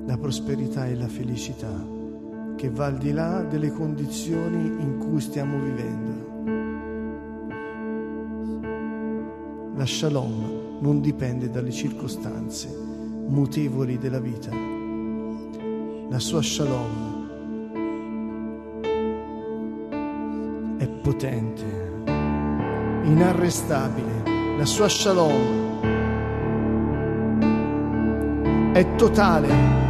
la 0.07 0.17
prosperità 0.17 0.87
e 0.87 0.95
la 0.95 1.09
felicità 1.09 1.85
che 2.55 2.69
va 2.69 2.85
al 2.85 2.97
di 2.97 3.11
là 3.11 3.43
delle 3.43 3.71
condizioni 3.71 4.81
in 4.81 4.97
cui 4.97 5.19
stiamo 5.19 5.59
vivendo. 5.59 6.25
La 9.75 9.85
shalom 9.85 10.79
non 10.79 11.01
dipende 11.01 11.49
dalle 11.49 11.71
circostanze 11.71 12.73
mutevoli 13.27 13.97
della 13.97 14.19
vita. 14.19 14.49
La 16.09 16.19
sua 16.19 16.41
shalom 16.41 17.27
è 20.77 20.87
potente, 20.87 21.65
inarrestabile. 23.03 24.55
La 24.57 24.65
sua 24.65 24.87
shalom 24.87 25.66
è 28.77 28.95
totale. 28.95 29.85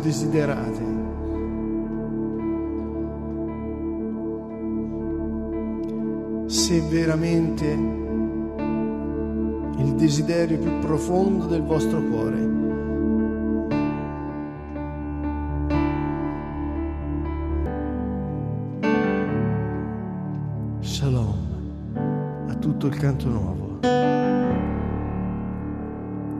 Desiderate. 0.00 0.84
Se 6.46 6.80
veramente 6.88 7.66
il 9.76 9.94
desiderio 9.96 10.58
più 10.58 10.78
profondo 10.78 11.44
del 11.44 11.62
vostro 11.62 12.00
cuore 12.04 12.47
canto 22.98 23.28
nuovo. 23.28 23.78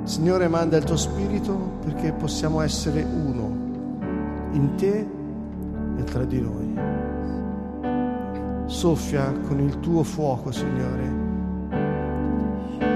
Signore, 0.03 0.49
manda 0.49 0.77
il 0.77 0.85
tuo 0.85 0.97
spirito 0.97 1.55
perché 1.85 2.13
possiamo 2.13 2.61
essere 2.61 3.03
uno 3.03 3.51
in 4.53 4.75
te 4.77 5.07
e 5.97 6.05
tra 6.05 6.25
di 6.25 6.41
noi. 6.41 6.77
Soffia 8.67 9.33
con 9.47 9.61
il 9.61 9.79
tuo 9.81 10.03
fuoco, 10.03 10.51
Signore. 10.51 11.27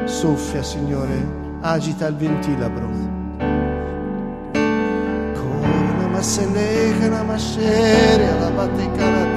Soffia, 0.04 0.62
Signore, 0.62 1.58
agita 1.60 2.06
il 2.08 2.16
ventilabro. 2.16 3.20
Massendeca 6.12 7.08
na 7.08 7.24
masceria 7.24 8.36
la 8.38 8.50
bateca 8.50 9.10
la 9.10 9.24
tessara. 9.24 9.32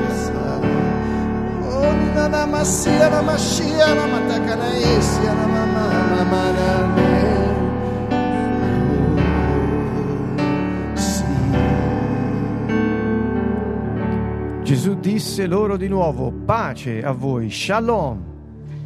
Gesù 14.64 14.96
disse 15.00 15.46
loro 15.46 15.78
di 15.78 15.88
nuovo, 15.88 16.32
pace 16.32 17.04
a 17.04 17.12
voi, 17.12 17.52
shalom. 17.52 18.34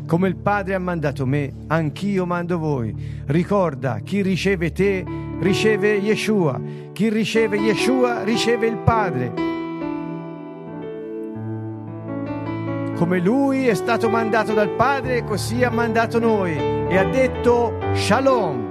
Come 0.05 0.27
il 0.27 0.35
Padre 0.35 0.73
ha 0.73 0.79
mandato 0.79 1.25
me, 1.25 1.53
anch'io 1.67 2.25
mando 2.25 2.57
voi. 2.57 2.93
Ricorda, 3.27 3.99
chi 4.03 4.21
riceve 4.21 4.71
te, 4.71 5.05
riceve 5.39 5.95
Yeshua. 5.95 6.59
Chi 6.93 7.09
riceve 7.09 7.57
Yeshua, 7.57 8.23
riceve 8.23 8.67
il 8.67 8.77
Padre. 8.77 9.48
Come 12.99 13.19
lui 13.19 13.65
è 13.65 13.75
stato 13.75 14.09
mandato 14.09 14.51
dal 14.51 14.71
Padre, 14.71 15.23
così 15.23 15.63
ha 15.63 15.69
mandato 15.69 16.19
noi 16.19 16.57
e 16.57 16.97
ha 16.97 17.05
detto 17.05 17.77
Shalom. 17.93 18.67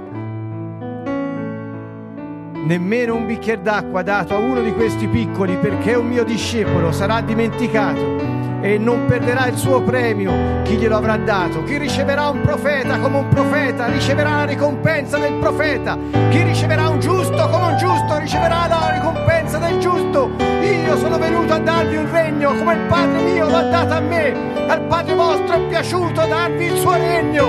Nemmeno 2.63 3.15
un 3.15 3.25
bicchiere 3.25 3.63
d'acqua 3.63 4.03
dato 4.03 4.35
a 4.35 4.37
uno 4.37 4.61
di 4.61 4.71
questi 4.71 5.07
piccoli 5.07 5.57
perché 5.57 5.93
è 5.93 5.97
un 5.97 6.05
mio 6.05 6.23
discepolo 6.23 6.91
sarà 6.91 7.21
dimenticato 7.21 8.17
e 8.61 8.77
non 8.77 9.05
perderà 9.07 9.47
il 9.47 9.57
suo 9.57 9.81
premio 9.81 10.61
chi 10.61 10.75
glielo 10.75 10.97
avrà 10.97 11.17
dato. 11.17 11.63
Chi 11.63 11.79
riceverà 11.79 12.29
un 12.29 12.41
profeta 12.41 12.99
come 12.99 13.17
un 13.17 13.29
profeta 13.29 13.87
riceverà 13.87 14.35
la 14.35 14.45
ricompensa 14.45 15.17
del 15.17 15.39
profeta. 15.39 15.97
Chi 16.29 16.43
riceverà 16.43 16.87
un 16.87 16.99
giusto 16.99 17.49
come 17.49 17.65
un 17.65 17.77
giusto 17.77 18.19
riceverà 18.19 18.67
la 18.67 18.91
ricompensa 18.93 19.57
del 19.57 19.79
giusto. 19.79 20.48
Io 20.89 20.97
sono 20.97 21.19
venuto 21.19 21.53
a 21.53 21.59
darvi 21.59 21.97
un 21.97 22.11
regno 22.11 22.55
come 22.55 22.73
il 22.73 22.79
Padre 22.87 23.21
mio 23.21 23.47
l'ha 23.47 23.61
dato 23.61 23.93
a 23.93 23.99
me. 23.99 24.33
Al 24.67 24.81
Padre 24.87 25.13
vostro 25.13 25.53
è 25.53 25.67
piaciuto 25.67 26.25
darvi 26.25 26.65
il 26.65 26.77
suo 26.77 26.93
regno. 26.93 27.47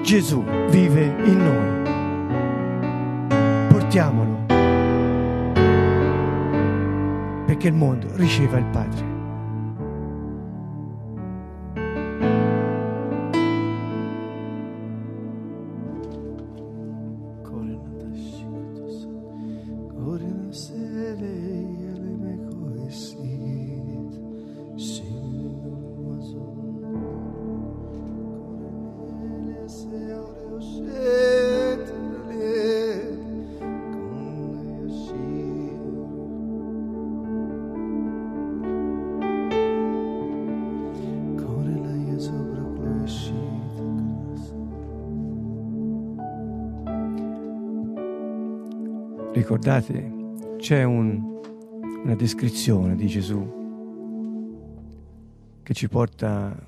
Gesù 0.00 0.42
vive 0.70 1.14
in 1.24 1.44
noi. 1.44 1.76
Portiamolo 3.68 4.46
perché 7.44 7.68
il 7.68 7.74
mondo 7.74 8.06
riceva 8.14 8.56
il 8.56 8.64
Padre. 8.64 9.07
Ricordate, 49.38 50.56
c'è 50.56 50.82
un, 50.82 51.40
una 52.02 52.16
descrizione 52.16 52.96
di 52.96 53.06
Gesù 53.06 53.38
che 55.62 55.74
ci 55.74 55.88
porta 55.88 56.66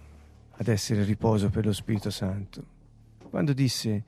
ad 0.52 0.68
essere 0.68 1.02
riposo 1.02 1.50
per 1.50 1.66
lo 1.66 1.72
Spirito 1.72 2.10
Santo. 2.10 2.64
Quando 3.28 3.52
disse, 3.54 4.04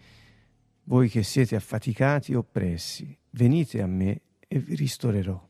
voi 0.85 1.09
che 1.09 1.25
siete 1.25 1.57
affaticati 1.57 2.31
e 2.31 2.37
oppressi, 2.37 3.19
venite 3.31 3.83
a 3.83 3.87
me 3.89 4.21
e 4.47 4.61
vi 4.61 4.77
ristorerò. 4.77 5.45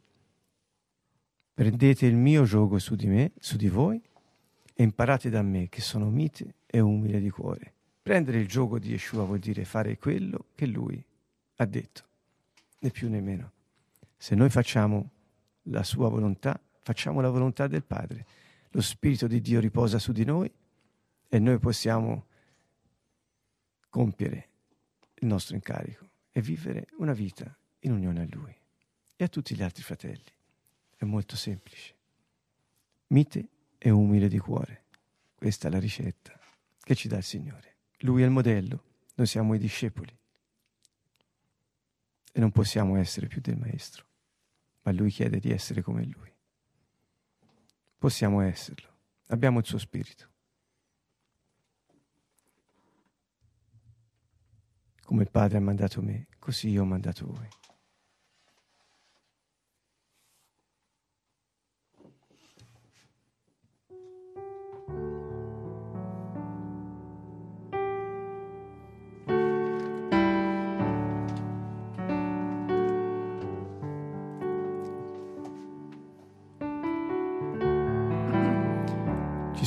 Prendete 1.53 2.07
il 2.07 2.17
mio 2.17 2.45
gioco 2.45 2.79
su 2.79 2.95
di 2.95 3.09
me, 3.09 3.33
su 3.39 3.59
di 3.59 3.69
voi, 3.69 4.03
e 4.73 4.83
imparate 4.83 5.29
da 5.29 5.43
me 5.43 5.69
che 5.69 5.83
sono 5.83 6.09
mite 6.09 6.55
e 6.65 6.81
umile 6.81 7.21
di 7.21 7.29
cuore. 7.29 7.75
Prendere 8.01 8.39
il 8.39 8.49
gioco 8.49 8.79
di 8.79 8.89
Yeshua 8.89 9.25
vuol 9.25 9.39
dire 9.39 9.67
fare 9.67 9.99
quello 9.99 10.47
che 10.55 10.65
lui 10.65 11.05
ha 11.57 11.67
detto 11.67 12.05
né 12.83 12.91
più 12.91 13.09
né 13.09 13.21
meno. 13.21 13.53
Se 14.17 14.35
noi 14.35 14.51
facciamo 14.51 15.11
la 15.65 15.83
sua 15.83 16.09
volontà, 16.09 16.61
facciamo 16.83 17.21
la 17.21 17.31
volontà 17.31 17.67
del 17.67 17.85
Padre. 17.85 18.27
Lo 18.71 18.81
Spirito 18.81 19.27
di 19.27 19.41
Dio 19.41 19.61
riposa 19.61 19.99
su 19.99 20.13
di 20.13 20.25
noi 20.25 20.53
e 21.29 21.39
noi 21.39 21.59
possiamo 21.59 22.27
compiere 23.89 24.49
il 25.15 25.27
nostro 25.27 25.55
incarico 25.55 26.09
e 26.33 26.41
vivere 26.41 26.87
una 26.99 27.13
vita 27.13 27.57
in 27.81 27.93
unione 27.93 28.23
a 28.23 28.27
Lui 28.31 28.57
e 29.17 29.25
a 29.25 29.29
tutti 29.29 29.55
gli 29.55 29.63
altri 29.63 29.83
fratelli. 29.83 30.31
È 30.97 31.05
molto 31.05 31.37
semplice. 31.37 31.95
Mite 33.09 33.49
e 33.79 33.91
umile 33.91 34.29
di 34.29 34.39
cuore. 34.39 34.85
Questa 35.35 35.69
è 35.69 35.71
la 35.71 35.79
ricetta 35.79 36.39
che 36.81 36.95
ci 36.95 37.09
dà 37.09 37.19
il 37.19 37.25
Signore. 37.25 37.77
Lui 37.99 38.23
è 38.23 38.25
il 38.25 38.31
modello, 38.31 38.85
noi 39.15 39.27
siamo 39.27 39.55
i 39.55 39.59
discepoli 39.59 40.17
e 42.33 42.41
non 42.41 42.51
possiamo 42.51 42.97
essere 42.97 43.27
più 43.27 43.41
del 43.41 43.57
Maestro, 43.57 44.07
ma 44.83 44.93
Lui 44.93 45.11
chiede 45.11 45.39
di 45.39 45.51
essere 45.51 45.83
come 45.83 46.05
Lui. 46.05 46.35
Possiamo 47.99 48.41
esserlo, 48.41 48.89
abbiamo 49.27 49.61
il 49.61 49.67
suo 49.67 49.79
spirito. 49.79 50.31
Come 55.05 55.23
il 55.23 55.31
Padre 55.31 55.59
ha 55.59 55.61
mandato 55.61 56.01
me, 56.01 56.27
così 56.39 56.71
io 56.71 56.83
ho 56.83 56.87
mandato 56.87 57.27
voi. 57.27 57.49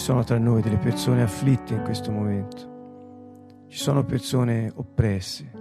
Sono 0.06 0.24
tra 0.24 0.38
noi 0.38 0.62
delle 0.62 0.78
persone 0.78 1.24
afflitte 1.24 1.74
in 1.74 1.82
questo 1.82 2.12
momento. 2.12 3.66
Ci 3.68 3.80
sono 3.80 4.06
persone 4.06 4.72
oppresse, 4.76 5.52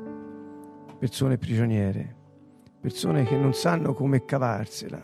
persone 0.98 1.38
prigioniere, 1.38 2.14
persone 2.78 3.24
che 3.24 3.38
non 3.38 3.54
sanno 3.54 3.94
come 3.94 4.26
cavarsela 4.26 5.02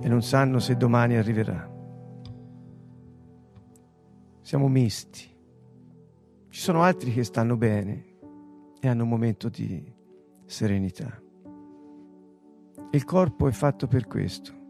e 0.00 0.08
non 0.08 0.22
sanno 0.22 0.58
se 0.58 0.76
domani 0.76 1.14
arriverà. 1.14 1.70
Siamo 4.40 4.66
misti. 4.66 5.32
Ci 6.48 6.60
sono 6.60 6.82
altri 6.82 7.12
che 7.12 7.22
stanno 7.22 7.56
bene 7.56 8.16
e 8.80 8.88
hanno 8.88 9.04
un 9.04 9.08
momento 9.08 9.48
di 9.48 9.94
serenità. 10.46 11.16
Il 12.90 13.04
corpo 13.04 13.46
è 13.46 13.52
fatto 13.52 13.86
per 13.86 14.08
questo 14.08 14.62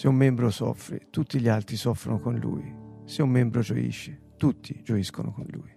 se 0.00 0.08
un 0.08 0.14
membro 0.14 0.48
soffre, 0.48 1.08
tutti 1.10 1.38
gli 1.38 1.48
altri 1.48 1.76
soffrono 1.76 2.20
con 2.20 2.34
lui. 2.36 2.74
Se 3.04 3.20
un 3.20 3.28
membro 3.28 3.60
gioisce, 3.60 4.30
tutti 4.38 4.80
gioiscono 4.82 5.30
con 5.30 5.44
lui. 5.50 5.76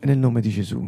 E 0.00 0.06
nel 0.06 0.16
nome 0.16 0.40
di 0.40 0.48
Gesù 0.48 0.80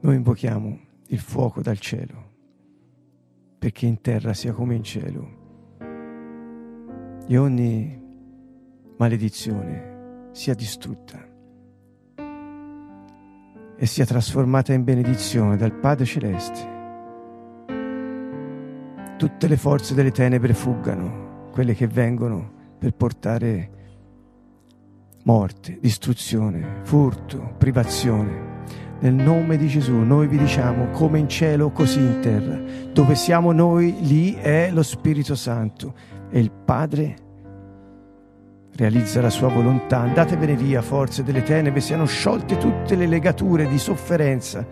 noi 0.00 0.16
invochiamo 0.16 0.80
il 1.08 1.18
fuoco 1.18 1.60
dal 1.60 1.78
cielo, 1.78 2.30
perché 3.58 3.84
in 3.84 4.00
terra 4.00 4.32
sia 4.32 4.54
come 4.54 4.76
in 4.76 4.82
cielo. 4.82 5.28
E 7.28 7.36
ogni 7.36 8.02
maledizione 8.96 10.30
sia 10.32 10.54
distrutta 10.54 11.25
e 13.76 13.86
sia 13.86 14.06
trasformata 14.06 14.72
in 14.72 14.84
benedizione 14.84 15.56
dal 15.56 15.72
Padre 15.72 16.04
Celeste. 16.04 16.74
Tutte 19.16 19.48
le 19.48 19.56
forze 19.56 19.94
delle 19.94 20.12
tenebre 20.12 20.54
fuggano, 20.54 21.48
quelle 21.52 21.74
che 21.74 21.86
vengono 21.86 22.52
per 22.78 22.92
portare 22.92 23.70
morte, 25.24 25.78
distruzione, 25.80 26.80
furto, 26.82 27.54
privazione. 27.58 28.54
Nel 29.00 29.14
nome 29.14 29.56
di 29.56 29.68
Gesù 29.68 29.94
noi 29.94 30.26
vi 30.26 30.38
diciamo 30.38 30.90
come 30.90 31.18
in 31.18 31.28
cielo 31.28 31.70
così 31.70 32.00
in 32.00 32.20
terra. 32.20 32.58
Dove 32.92 33.14
siamo 33.14 33.52
noi, 33.52 33.96
lì 34.00 34.34
è 34.34 34.70
lo 34.72 34.82
Spirito 34.82 35.34
Santo 35.34 35.94
e 36.30 36.40
il 36.40 36.50
Padre 36.50 37.24
realizza 38.76 39.20
la 39.20 39.30
sua 39.30 39.48
volontà. 39.48 40.00
Andatevene 40.00 40.54
via, 40.54 40.82
forze 40.82 41.22
delle 41.22 41.42
tenebre, 41.42 41.80
siano 41.80 42.04
sciolte 42.04 42.56
tutte 42.56 42.94
le 42.94 43.06
legature 43.06 43.66
di 43.66 43.78
sofferenza 43.78 44.64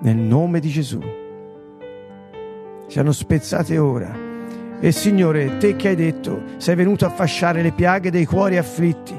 nel 0.00 0.16
nome 0.16 0.60
di 0.60 0.68
Gesù. 0.68 1.00
Siano 2.86 3.12
spezzate 3.12 3.78
ora. 3.78 4.26
E 4.80 4.92
Signore, 4.92 5.56
te 5.58 5.76
che 5.76 5.88
hai 5.88 5.96
detto, 5.96 6.42
sei 6.56 6.76
venuto 6.76 7.04
a 7.04 7.10
fasciare 7.10 7.62
le 7.62 7.72
piaghe 7.72 8.10
dei 8.10 8.24
cuori 8.24 8.56
afflitti. 8.56 9.14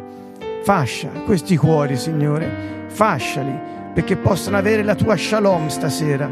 Fascia 0.64 1.10
questi 1.26 1.58
cuori, 1.58 1.98
Signore, 1.98 2.88
fasciali 2.88 3.68
perché 3.94 4.16
possano 4.16 4.58
avere 4.58 4.84
la 4.84 4.96
tua 4.96 5.18
shalom 5.18 5.68
stasera 5.68 6.30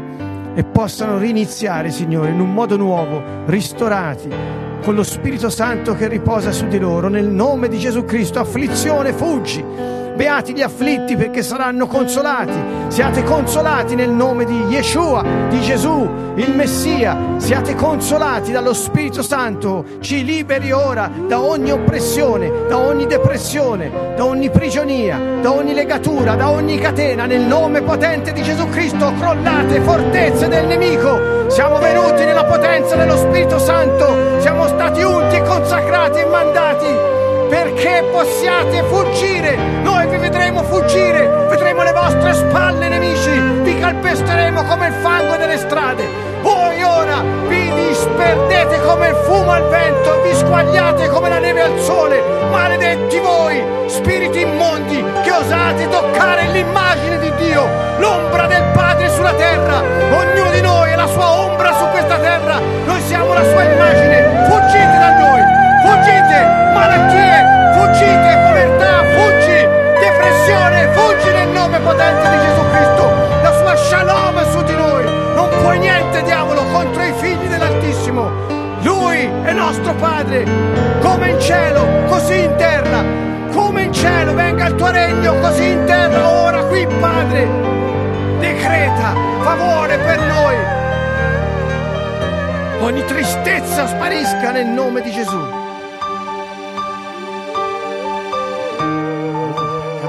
e 0.54 0.64
possano 0.64 1.18
riniziare, 1.18 1.90
Signore, 1.90 2.30
in 2.30 2.40
un 2.40 2.52
modo 2.52 2.76
nuovo, 2.76 3.22
ristorati, 3.46 4.28
con 4.82 4.94
lo 4.94 5.02
Spirito 5.02 5.50
Santo 5.50 5.94
che 5.94 6.08
riposa 6.08 6.52
su 6.52 6.66
di 6.66 6.78
loro. 6.78 7.08
Nel 7.08 7.28
nome 7.28 7.68
di 7.68 7.78
Gesù 7.78 8.04
Cristo, 8.04 8.40
afflizione, 8.40 9.12
fuggi. 9.12 9.64
Beati 10.14 10.52
gli 10.52 10.62
afflitti 10.62 11.14
perché 11.14 11.42
saranno 11.42 11.86
consolati. 11.86 12.58
Siate 12.88 13.22
consolati 13.22 13.94
nel 13.94 14.10
nome 14.10 14.44
di 14.44 14.64
Yeshua, 14.68 15.24
di 15.48 15.60
Gesù, 15.60 16.17
il 16.38 16.54
Messia. 16.54 17.36
Siate 17.36 17.74
consolati 17.74 18.52
dallo 18.52 18.72
Spirito 18.72 19.22
Santo. 19.22 19.84
Ci 20.00 20.24
liberi 20.24 20.72
ora 20.72 21.10
da 21.26 21.40
ogni 21.40 21.70
oppressione, 21.70 22.66
da 22.68 22.78
ogni 22.78 23.06
depressione, 23.06 24.14
da 24.16 24.24
ogni 24.24 24.50
prigionia, 24.50 25.18
da 25.40 25.52
ogni 25.52 25.74
legatura, 25.74 26.34
da 26.34 26.50
ogni 26.50 26.78
catena. 26.78 27.26
Nel 27.26 27.42
nome 27.42 27.82
potente 27.82 28.32
di 28.32 28.42
Gesù 28.42 28.68
Cristo, 28.68 29.12
crollate 29.18 29.80
fortezze 29.80 30.48
del 30.48 30.66
nemico. 30.66 31.48
Siamo 31.48 31.78
venuti 31.78 32.24
nella 32.24 32.44
potenza 32.44 32.96
dello 32.96 33.16
Spirito 33.16 33.58
Santo. 33.58 34.40
Siamo 34.40 34.66
stati 34.66 35.02
unti 35.02 35.40
consacrati 35.40 36.20
e 36.20 36.26
mandati 36.26 37.26
perché 37.48 38.04
possiate 38.10 38.82
fuggire. 38.84 39.56
Noi 39.82 40.06
vi 40.06 40.16
vedremo 40.18 40.62
fuggire, 40.62 41.46
vedremo 41.48 41.82
le 41.82 41.92
vostre 41.92 42.32
spalle 42.34 42.88
nemici, 42.88 43.30
vi 43.62 43.78
calpesteremo 43.78 44.62
come 44.64 44.88
il 44.88 44.92
fango 44.94 45.36
delle 45.36 45.56
strade. 45.58 46.26
Voi 46.42 46.82
ora 46.82 47.22
vi 47.48 47.72
disperdete 47.88 48.80
come 48.82 49.08
il 49.08 49.16
fumo 49.24 49.50
al 49.50 49.68
vento, 49.68 50.22
vi 50.22 50.34
squagliate 50.34 51.08
come 51.08 51.28
la 51.28 51.38
neve 51.38 51.62
al 51.62 51.78
sole. 51.80 52.22
Maledetti 52.50 53.18
voi, 53.18 53.62
spiriti 53.86 54.40
immondi, 54.40 55.04
che 55.22 55.30
osate 55.30 55.88
toccare 55.88 56.48
l'immagine 56.52 57.18
di 57.18 57.32
Dio, 57.36 57.66
l'ombra 57.98 58.46
del 58.46 58.62
Padre 58.72 59.10
sulla 59.10 59.32
terra. 59.34 59.82
Ognuno 60.12 60.50
di 60.50 60.60
noi 60.60 60.90
è 60.90 60.96
la 60.96 61.06
sua 61.06 61.30
ombra 61.30 61.72
su 61.72 61.86
questa 61.88 62.18
terra, 62.18 62.60
noi 62.86 63.00
siamo 63.02 63.32
la 63.32 63.42
sua 63.42 63.62
immagine. 63.62 64.46
Fuggite 64.48 64.98
da 64.98 65.18
noi, 65.18 65.40
fuggite, 65.84 66.17
malattie, 66.78 67.38
fuggite, 67.74 68.30
povertà, 68.46 68.92
fuggi, 69.16 69.58
depressione, 69.98 70.88
fuggi 70.94 71.30
nel 71.32 71.48
nome 71.48 71.78
potente 71.80 72.28
di 72.30 72.38
Gesù 72.46 72.62
Cristo. 72.70 73.04
La 73.42 73.52
sua 73.52 73.76
shalom 73.76 74.50
su 74.50 74.62
di 74.62 74.74
noi. 74.74 75.04
Non 75.34 75.48
puoi 75.60 75.78
niente, 75.78 76.22
diavolo, 76.22 76.62
contro 76.72 77.02
i 77.02 77.12
figli 77.18 77.46
dell'Altissimo. 77.48 78.30
Lui 78.82 79.28
è 79.42 79.52
nostro 79.52 79.92
Padre, 79.94 80.44
come 81.00 81.30
in 81.30 81.40
cielo, 81.40 81.84
così 82.06 82.44
in 82.44 82.54
terra. 82.56 83.26
Come 83.52 83.82
in 83.82 83.92
cielo 83.92 84.34
venga 84.34 84.66
il 84.66 84.74
tuo 84.76 84.90
regno, 84.90 85.34
così 85.40 85.66
in 85.66 85.84
terra, 85.84 86.28
ora 86.28 86.62
qui, 86.64 86.86
Padre. 87.00 87.48
Decreta 88.38 89.14
favore 89.42 89.98
per 89.98 90.20
noi. 90.20 90.56
Ogni 92.82 93.04
tristezza 93.04 93.88
sparisca 93.88 94.52
nel 94.52 94.66
nome 94.66 95.00
di 95.00 95.10
Gesù. 95.10 95.67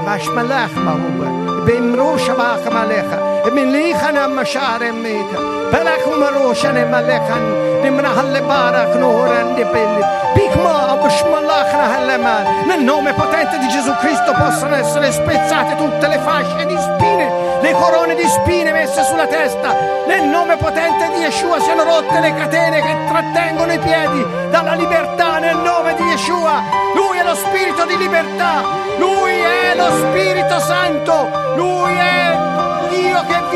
باش 0.09 0.27
ملاخ 0.27 0.77
ما 0.77 0.91
هو 0.91 1.65
بمروش 1.65 2.29
باخ 2.29 2.67
ملاخ 2.71 3.05
من 3.51 3.71
ليخنا 3.71 4.27
مشار 4.27 4.91
ميك 4.91 5.31
بلاك 5.73 6.07
مروش 6.07 6.65
انا 6.65 6.85
ملاخ 6.85 7.37
نمنا 7.83 8.21
هل 8.21 8.41
بارك 8.41 8.97
نورا 8.97 9.43
نبل 9.43 10.03
بيك 10.35 10.57
ما 10.57 11.05
مش 11.05 11.23
ملاخنا 11.23 11.85
هل 11.97 12.21
ما 12.21 12.45
nel 12.67 12.83
nome 12.91 13.13
potente 13.13 13.57
di 13.57 13.67
Gesù 13.67 13.93
Cristo 14.01 14.31
possano 14.33 14.75
essere 14.75 15.11
spezzate 15.11 15.75
tutte 15.75 16.07
le 16.07 16.19
fasce 16.19 16.65
di 16.65 16.77
spine 16.77 17.25
le 17.61 17.71
corone 17.71 18.15
di 18.15 18.27
spine 18.27 18.71
messe 18.71 19.03
sulla 19.03 19.27
testa 19.27 19.69
nel 20.07 20.23
nome 20.23 20.55
potente 20.57 21.09
di 21.13 21.19
Yeshua 21.25 21.59
siano 21.59 21.83
rotte 21.83 22.19
le 22.19 22.33
catene 22.33 22.81
che 22.81 22.95
trattengono 23.07 23.71
i 23.73 23.79
piedi 23.79 24.25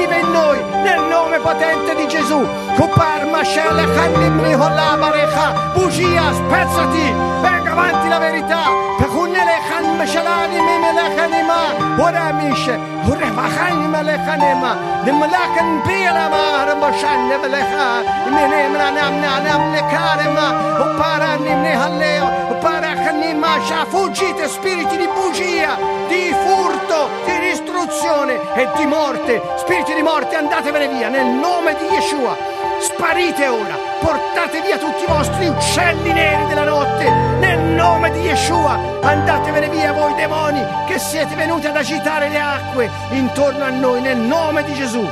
Vive 0.04 0.20
in 0.20 0.30
noi, 0.30 0.58
nel 0.82 1.00
nome 1.08 1.38
potente 1.38 1.94
di 1.94 2.06
Gesù. 2.06 2.46
Kupar 2.76 3.26
Mashele 3.26 3.84
Khanimri 3.94 4.54
Barecha, 4.56 5.72
bugia, 5.72 6.32
spezzati, 6.32 7.12
venga 7.40 7.70
avanti 7.72 8.08
la 8.08 8.18
verità. 8.18 8.62
Pekunnele 8.98 9.56
Khan 9.66 9.96
Mashalani 9.96 10.58
Mimele 10.60 11.14
Khanima, 11.16 11.60
ora 11.98 12.32
Mishe, 12.32 12.78
ora 13.08 13.30
Vachani 13.30 13.86
Mele 13.88 14.16
Khanima, 14.24 14.76
Nimlakan 15.04 15.82
Bila 15.84 16.28
Mar 16.28 16.68
Mashan 16.76 17.28
Nebelecha, 17.28 18.02
Minemra 18.28 18.90
Namna 18.90 19.40
Namle 19.44 19.82
Karema, 19.90 20.46
Upara 20.84 21.36
Nimne 21.38 21.74
Halleo, 21.74 22.26
Upara 22.52 22.94
Khanima, 22.94 23.60
fuggite 23.88 24.48
spiriti 24.48 24.96
di 24.96 25.08
bugia, 25.08 25.76
di 26.08 26.34
furto, 26.42 27.08
di 27.24 27.43
distruzione 27.84 28.54
e 28.54 28.68
di 28.76 28.86
morte. 28.86 29.40
Spiriti 29.56 29.94
di 29.94 30.02
morte, 30.02 30.36
andatevene 30.36 30.88
via 30.88 31.08
nel 31.08 31.26
nome 31.26 31.76
di 31.76 31.84
Yeshua. 31.84 32.36
Sparite 32.80 33.46
ora, 33.46 33.76
portate 34.00 34.60
via 34.62 34.78
tutti 34.78 35.04
i 35.04 35.06
vostri 35.06 35.48
uccelli 35.48 36.12
neri 36.12 36.46
della 36.46 36.64
notte 36.64 37.10
nel 37.38 37.58
nome 37.58 38.10
di 38.10 38.20
Yeshua. 38.20 38.78
Andatevene 39.02 39.68
via 39.68 39.92
voi 39.92 40.14
demoni 40.14 40.64
che 40.86 40.98
siete 40.98 41.34
venuti 41.34 41.66
ad 41.66 41.76
agitare 41.76 42.28
le 42.28 42.40
acque 42.40 42.90
intorno 43.10 43.64
a 43.64 43.70
noi 43.70 44.00
nel 44.00 44.18
nome 44.18 44.64
di 44.64 44.74
Gesù. 44.74 45.06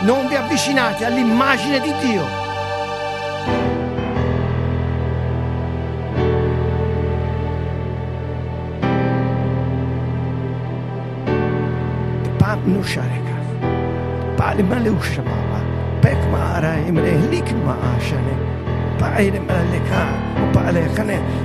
Non 0.00 0.26
vi 0.28 0.36
avvicinate 0.36 1.04
all'immagine 1.04 1.80
di 1.80 1.92
Dio. 2.00 2.43
nušareka. 12.66 13.36
Palima 14.36 14.78
le 14.84 14.90
ušamava, 14.90 15.60
pek 16.02 16.18
mara 16.32 16.74
imre 16.88 17.14
lik 17.30 17.48
mašane, 17.66 18.34
pa 18.98 19.20
idem 19.20 19.46
leka, 19.72 20.04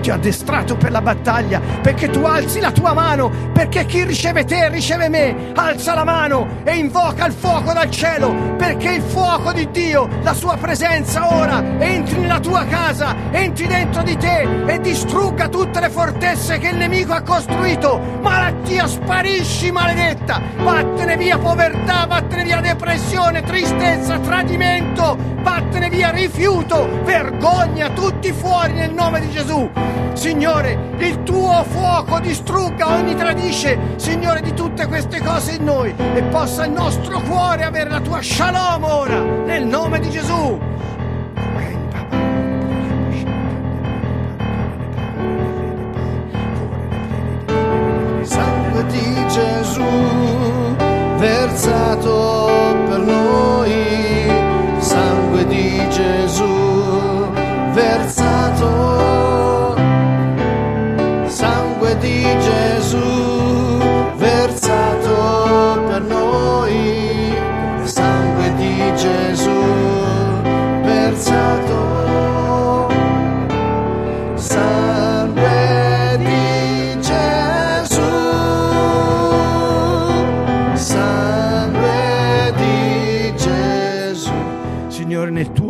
ti 0.02 0.10
ho 0.10 0.14
addestrato 0.14 0.78
per 0.78 0.92
la 0.92 1.02
battaglia 1.02 1.60
perché 1.82 2.10
tu 2.10 2.24
alzi 2.24 2.60
la 2.60 2.72
tua 2.72 2.94
mano 2.94 3.32
perché 3.54 3.86
chi 3.86 4.04
riceve 4.04 4.46
te 4.46 4.70
riceve 4.70 5.10
me. 5.10 5.52
Alza 5.56 5.94
la 5.94 6.04
mano 6.04 6.62
e 6.64 6.78
invoca 6.78 7.26
il 7.26 7.34
fuoco 7.34 7.74
dal 7.74 7.90
cielo 7.90 8.56
perché 8.58 8.94
il 8.94 9.02
fuoco 9.02 9.52
di 9.52 9.70
Dio 9.72 10.08
la 10.22 10.34
sua 10.34 10.56
presenza 10.58 11.36
ora 11.36 11.64
entri 11.80 12.20
nella 12.20 12.40
tua 12.40 12.66
casa 12.66 13.16
entri 13.32 13.68
dentro 13.68 14.04
di 14.04 14.16
te 14.18 14.48
e 14.66 14.80
distrugga 14.80 15.50
tutte 15.50 15.80
le 15.80 15.90
fortezze 15.90 16.58
che 16.58 16.70
il 16.70 16.78
nemico 16.78 17.14
ha 17.14 17.22
costruito. 17.22 18.00
Malattia 18.22 18.88
sparisci 18.88 19.72
maledetta! 19.72 20.42
Vattene 20.58 21.18
via 21.18 21.38
povertà 21.38 22.06
vattene 22.08 22.44
via 22.44 22.62
depressione 22.62 23.44
tristezza 23.44 24.18
tradimento 24.20 25.38
vattene 25.42 25.90
via 25.90 26.10
rifiuto 26.12 27.04
vergogna 27.04 27.90
tutti 27.90 28.32
fuori 28.32 28.74
nel 28.74 28.94
nome 28.94 29.20
di 29.22 29.30
Gesù. 29.30 29.70
Signore, 30.14 30.96
il 30.98 31.24
tuo 31.24 31.64
fuoco 31.64 32.20
distrugga 32.20 32.88
ogni 32.88 33.16
tradisce, 33.16 33.78
Signore, 33.96 34.42
di 34.42 34.54
tutte 34.54 34.86
queste 34.88 35.22
cose 35.22 35.54
in 35.54 35.64
noi 35.64 35.94
e 35.98 36.24
possa 36.24 36.66
il 36.66 36.72
nostro 36.72 37.22
cuore 37.22 37.64
avere 37.64 37.90
la 37.90 38.02
tua 38.02 38.22
shalom 38.22 38.84
ora, 38.84 39.20
nel 39.20 39.66
nome 39.66 40.00
di 40.00 40.10
Gesù. 40.10 40.60
Sangue 48.22 48.86
di 48.88 49.26
Gesù 49.28 49.84
versato 51.18 52.59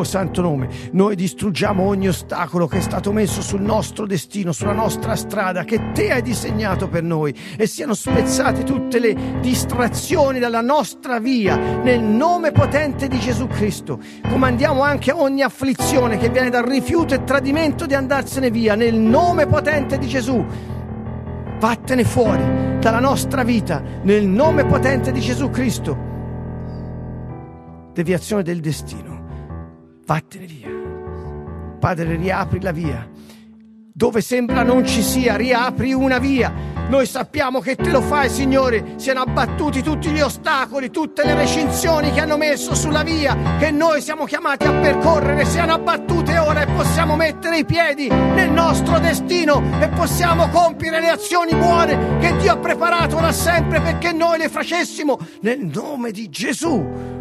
santo 0.09 0.41
nome. 0.41 0.67
Noi 0.93 1.15
distruggiamo 1.15 1.83
ogni 1.83 2.07
ostacolo 2.07 2.65
che 2.65 2.79
è 2.79 2.81
stato 2.81 3.11
messo 3.13 3.41
sul 3.41 3.61
nostro 3.61 4.07
destino, 4.07 4.51
sulla 4.51 4.73
nostra 4.73 5.15
strada 5.15 5.63
che 5.63 5.91
te 5.93 6.11
hai 6.11 6.23
disegnato 6.23 6.89
per 6.89 7.03
noi 7.03 7.33
e 7.55 7.67
siano 7.67 7.93
spezzate 7.93 8.63
tutte 8.63 8.99
le 8.99 9.15
distrazioni 9.39 10.39
dalla 10.39 10.61
nostra 10.61 11.19
via 11.19 11.55
nel 11.55 12.01
nome 12.01 12.51
potente 12.51 13.07
di 13.07 13.19
Gesù 13.19 13.47
Cristo. 13.47 13.99
Comandiamo 14.27 14.81
anche 14.81 15.11
ogni 15.11 15.43
afflizione 15.43 16.17
che 16.17 16.29
viene 16.29 16.49
dal 16.49 16.63
rifiuto 16.63 17.13
e 17.13 17.23
tradimento 17.23 17.85
di 17.85 17.93
andarsene 17.93 18.49
via 18.49 18.73
nel 18.73 18.95
nome 18.95 19.45
potente 19.45 19.99
di 19.99 20.07
Gesù. 20.07 20.43
Vattene 21.59 22.03
fuori 22.03 22.77
dalla 22.79 22.99
nostra 22.99 23.43
vita 23.43 23.83
nel 24.01 24.25
nome 24.25 24.65
potente 24.65 25.11
di 25.11 25.19
Gesù 25.19 25.51
Cristo. 25.51 26.07
Deviazione 27.93 28.41
del 28.41 28.59
destino. 28.59 29.18
Vattene 30.09 30.47
via. 30.47 30.69
Padre, 31.79 32.15
riapri 32.15 32.59
la 32.61 32.71
via. 32.71 33.07
Dove 33.93 34.21
sembra 34.21 34.63
non 34.63 34.83
ci 34.83 35.03
sia, 35.03 35.35
riapri 35.35 35.93
una 35.93 36.17
via. 36.17 36.51
Noi 36.87 37.05
sappiamo 37.05 37.59
che 37.59 37.75
te 37.75 37.91
lo 37.91 38.01
fai, 38.01 38.27
Signore. 38.27 38.95
Siano 38.95 39.21
abbattuti 39.21 39.83
tutti 39.83 40.09
gli 40.09 40.19
ostacoli, 40.19 40.89
tutte 40.89 41.23
le 41.23 41.35
recinzioni 41.35 42.11
che 42.11 42.21
hanno 42.21 42.37
messo 42.37 42.73
sulla 42.73 43.03
via, 43.03 43.37
che 43.59 43.69
noi 43.69 44.01
siamo 44.01 44.25
chiamati 44.25 44.65
a 44.65 44.71
percorrere, 44.71 45.45
siano 45.45 45.73
abbattute 45.73 46.39
ora 46.39 46.63
e 46.63 46.65
possiamo 46.65 47.15
mettere 47.15 47.59
i 47.59 47.65
piedi 47.65 48.07
nel 48.07 48.49
nostro 48.49 48.97
destino 48.97 49.61
e 49.79 49.89
possiamo 49.89 50.49
compiere 50.49 51.01
le 51.01 51.09
azioni 51.09 51.53
buone 51.53 52.17
che 52.17 52.35
Dio 52.37 52.53
ha 52.53 52.57
preparato 52.57 53.19
da 53.19 53.31
sempre 53.31 53.79
perché 53.79 54.11
noi 54.11 54.39
le 54.39 54.49
facessimo 54.49 55.19
nel 55.41 55.59
nome 55.59 56.09
di 56.09 56.29
Gesù. 56.29 57.18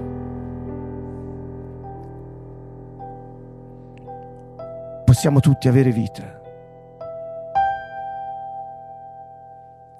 Possiamo 5.19 5.41
tutti 5.41 5.67
avere 5.67 5.91
vita. 5.91 6.41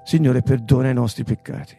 Signore, 0.05 0.43
perdona 0.43 0.91
i 0.91 0.95
nostri 0.95 1.25
peccati. 1.25 1.77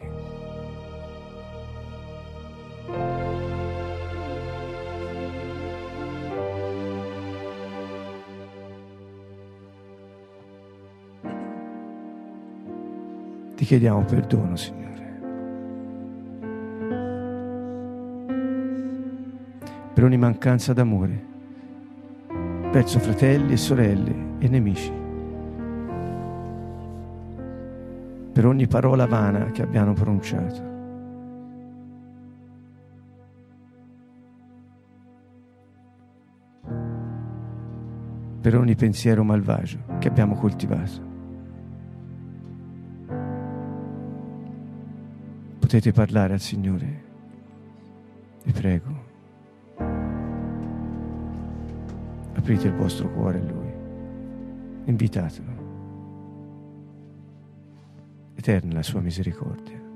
Ti 13.54 13.64
chiediamo 13.64 14.04
perdono, 14.04 14.54
Signore. 14.56 15.18
Per 19.94 20.04
ogni 20.04 20.18
mancanza 20.18 20.74
d'amore 20.74 21.29
verso 22.70 23.00
fratelli 23.00 23.54
e 23.54 23.56
sorelle 23.56 24.14
e 24.38 24.48
nemici. 24.48 24.92
Per 28.32 28.46
ogni 28.46 28.66
parola 28.68 29.06
vana 29.06 29.50
che 29.50 29.62
abbiamo 29.62 29.92
pronunciato. 29.92 30.68
Per 38.40 38.56
ogni 38.56 38.74
pensiero 38.76 39.24
malvagio 39.24 39.78
che 39.98 40.08
abbiamo 40.08 40.34
coltivato. 40.36 41.08
Potete 45.58 45.92
parlare 45.92 46.32
al 46.32 46.40
Signore, 46.40 47.02
vi 48.44 48.52
prego. 48.52 48.89
Aprite 52.50 52.66
il 52.66 52.74
vostro 52.74 53.08
cuore 53.12 53.38
a 53.38 53.42
Lui. 53.42 53.72
Invitatelo. 54.86 55.52
Eterna 58.34 58.72
la 58.72 58.82
sua 58.82 59.00
misericordia. 59.00 59.89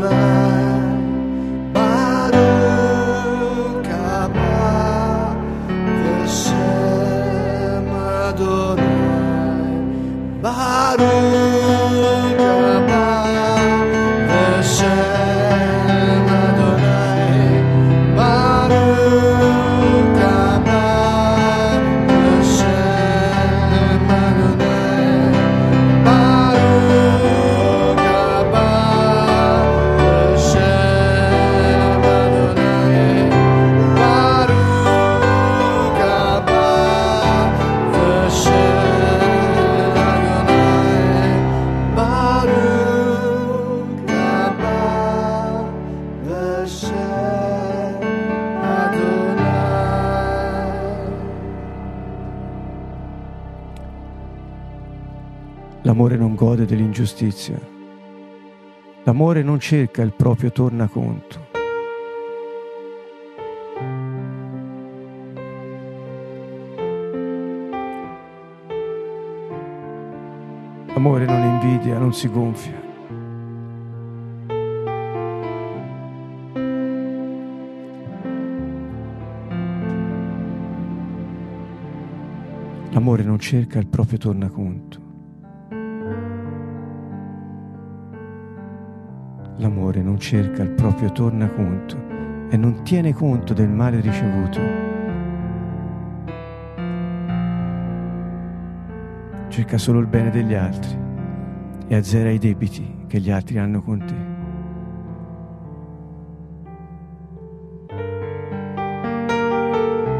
Baruch 0.00 0.57
dell'ingiustizia. 56.68 57.58
L'amore 59.04 59.42
non 59.42 59.58
cerca 59.58 60.02
il 60.02 60.12
proprio 60.12 60.52
tornaconto. 60.52 61.46
L'amore 70.88 71.24
non 71.24 71.42
invidia, 71.62 71.96
non 71.96 72.12
si 72.12 72.28
gonfia. 72.28 72.86
L'amore 82.90 83.22
non 83.22 83.38
cerca 83.38 83.78
il 83.78 83.86
proprio 83.86 84.18
tornaconto. 84.18 85.07
L'amore 89.60 90.02
non 90.02 90.20
cerca 90.20 90.62
il 90.62 90.70
proprio 90.70 91.10
tornaconto 91.10 91.96
e 92.48 92.56
non 92.56 92.82
tiene 92.84 93.12
conto 93.12 93.52
del 93.54 93.68
male 93.68 94.00
ricevuto. 94.00 94.60
Cerca 99.48 99.76
solo 99.78 99.98
il 99.98 100.06
bene 100.06 100.30
degli 100.30 100.54
altri 100.54 100.96
e 101.88 101.94
azzera 101.96 102.30
i 102.30 102.38
debiti 102.38 103.04
che 103.08 103.18
gli 103.18 103.32
altri 103.32 103.58
hanno 103.58 103.82
con 103.82 103.98
te. 103.98 104.14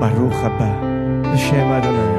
Baruch 0.01 0.43
haba, 0.43 1.31
Hashem 1.31 1.71
Adonai. 1.71 2.18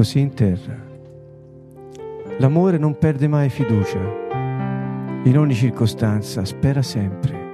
Così 0.00 0.20
in 0.20 0.32
terra. 0.32 0.74
L'amore 2.38 2.78
non 2.78 2.96
perde 2.96 3.28
mai 3.28 3.50
fiducia, 3.50 3.98
in 5.24 5.36
ogni 5.36 5.52
circostanza 5.52 6.42
spera 6.46 6.80
sempre 6.80 7.52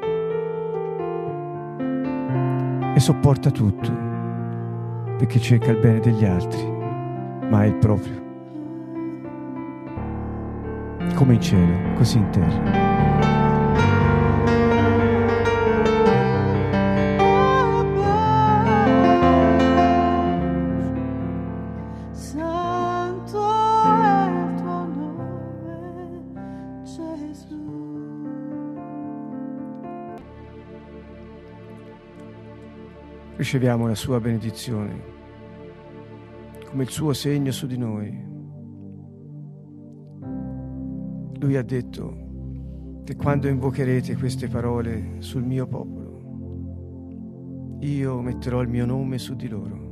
e 2.94 3.00
sopporta 3.00 3.50
tutto, 3.50 3.90
perché 5.18 5.40
cerca 5.40 5.72
il 5.72 5.80
bene 5.80 5.98
degli 5.98 6.24
altri, 6.24 6.64
mai 7.50 7.70
il 7.70 7.78
proprio. 7.78 8.22
Come 11.16 11.34
in 11.34 11.40
cielo, 11.40 11.94
così 11.96 12.18
in 12.18 12.30
terra. 12.30 12.85
Riceviamo 33.36 33.86
la 33.86 33.94
sua 33.94 34.18
benedizione 34.18 35.14
come 36.76 36.82
il 36.82 36.90
suo 36.90 37.12
segno 37.12 37.52
su 37.52 37.66
di 37.66 37.78
noi. 37.78 38.24
Lui 41.38 41.56
ha 41.56 41.62
detto 41.62 42.24
che 43.04 43.14
quando 43.14 43.48
invocherete 43.48 44.16
queste 44.16 44.48
parole 44.48 45.16
sul 45.20 45.44
mio 45.44 45.66
popolo, 45.66 46.04
io 47.80 48.20
metterò 48.20 48.62
il 48.62 48.68
mio 48.68 48.84
nome 48.84 49.18
su 49.18 49.34
di 49.36 49.48
loro. 49.48 49.84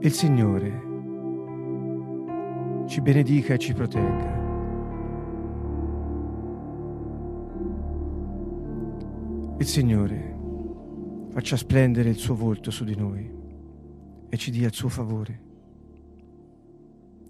Il 0.00 0.12
Signore 0.12 0.82
ci 2.86 3.00
benedica 3.00 3.54
e 3.54 3.58
ci 3.58 3.72
protegga. 3.72 4.43
Il 9.56 9.66
Signore 9.66 10.36
faccia 11.30 11.56
splendere 11.56 12.08
il 12.08 12.16
suo 12.16 12.34
volto 12.34 12.72
su 12.72 12.82
di 12.84 12.96
noi 12.96 13.30
e 14.28 14.36
ci 14.36 14.50
dia 14.50 14.66
il 14.66 14.74
suo 14.74 14.88
favore. 14.88 15.40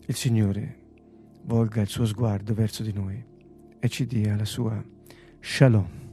Il 0.07 0.14
Signore 0.14 0.79
volga 1.43 1.83
il 1.83 1.89
suo 1.89 2.07
sguardo 2.07 2.55
verso 2.55 2.83
di 2.83 2.93
noi 2.93 3.22
e 3.79 3.89
ci 3.89 4.07
dia 4.07 4.37
la 4.37 4.47
sua 4.47 4.83
shalom. 5.41 6.03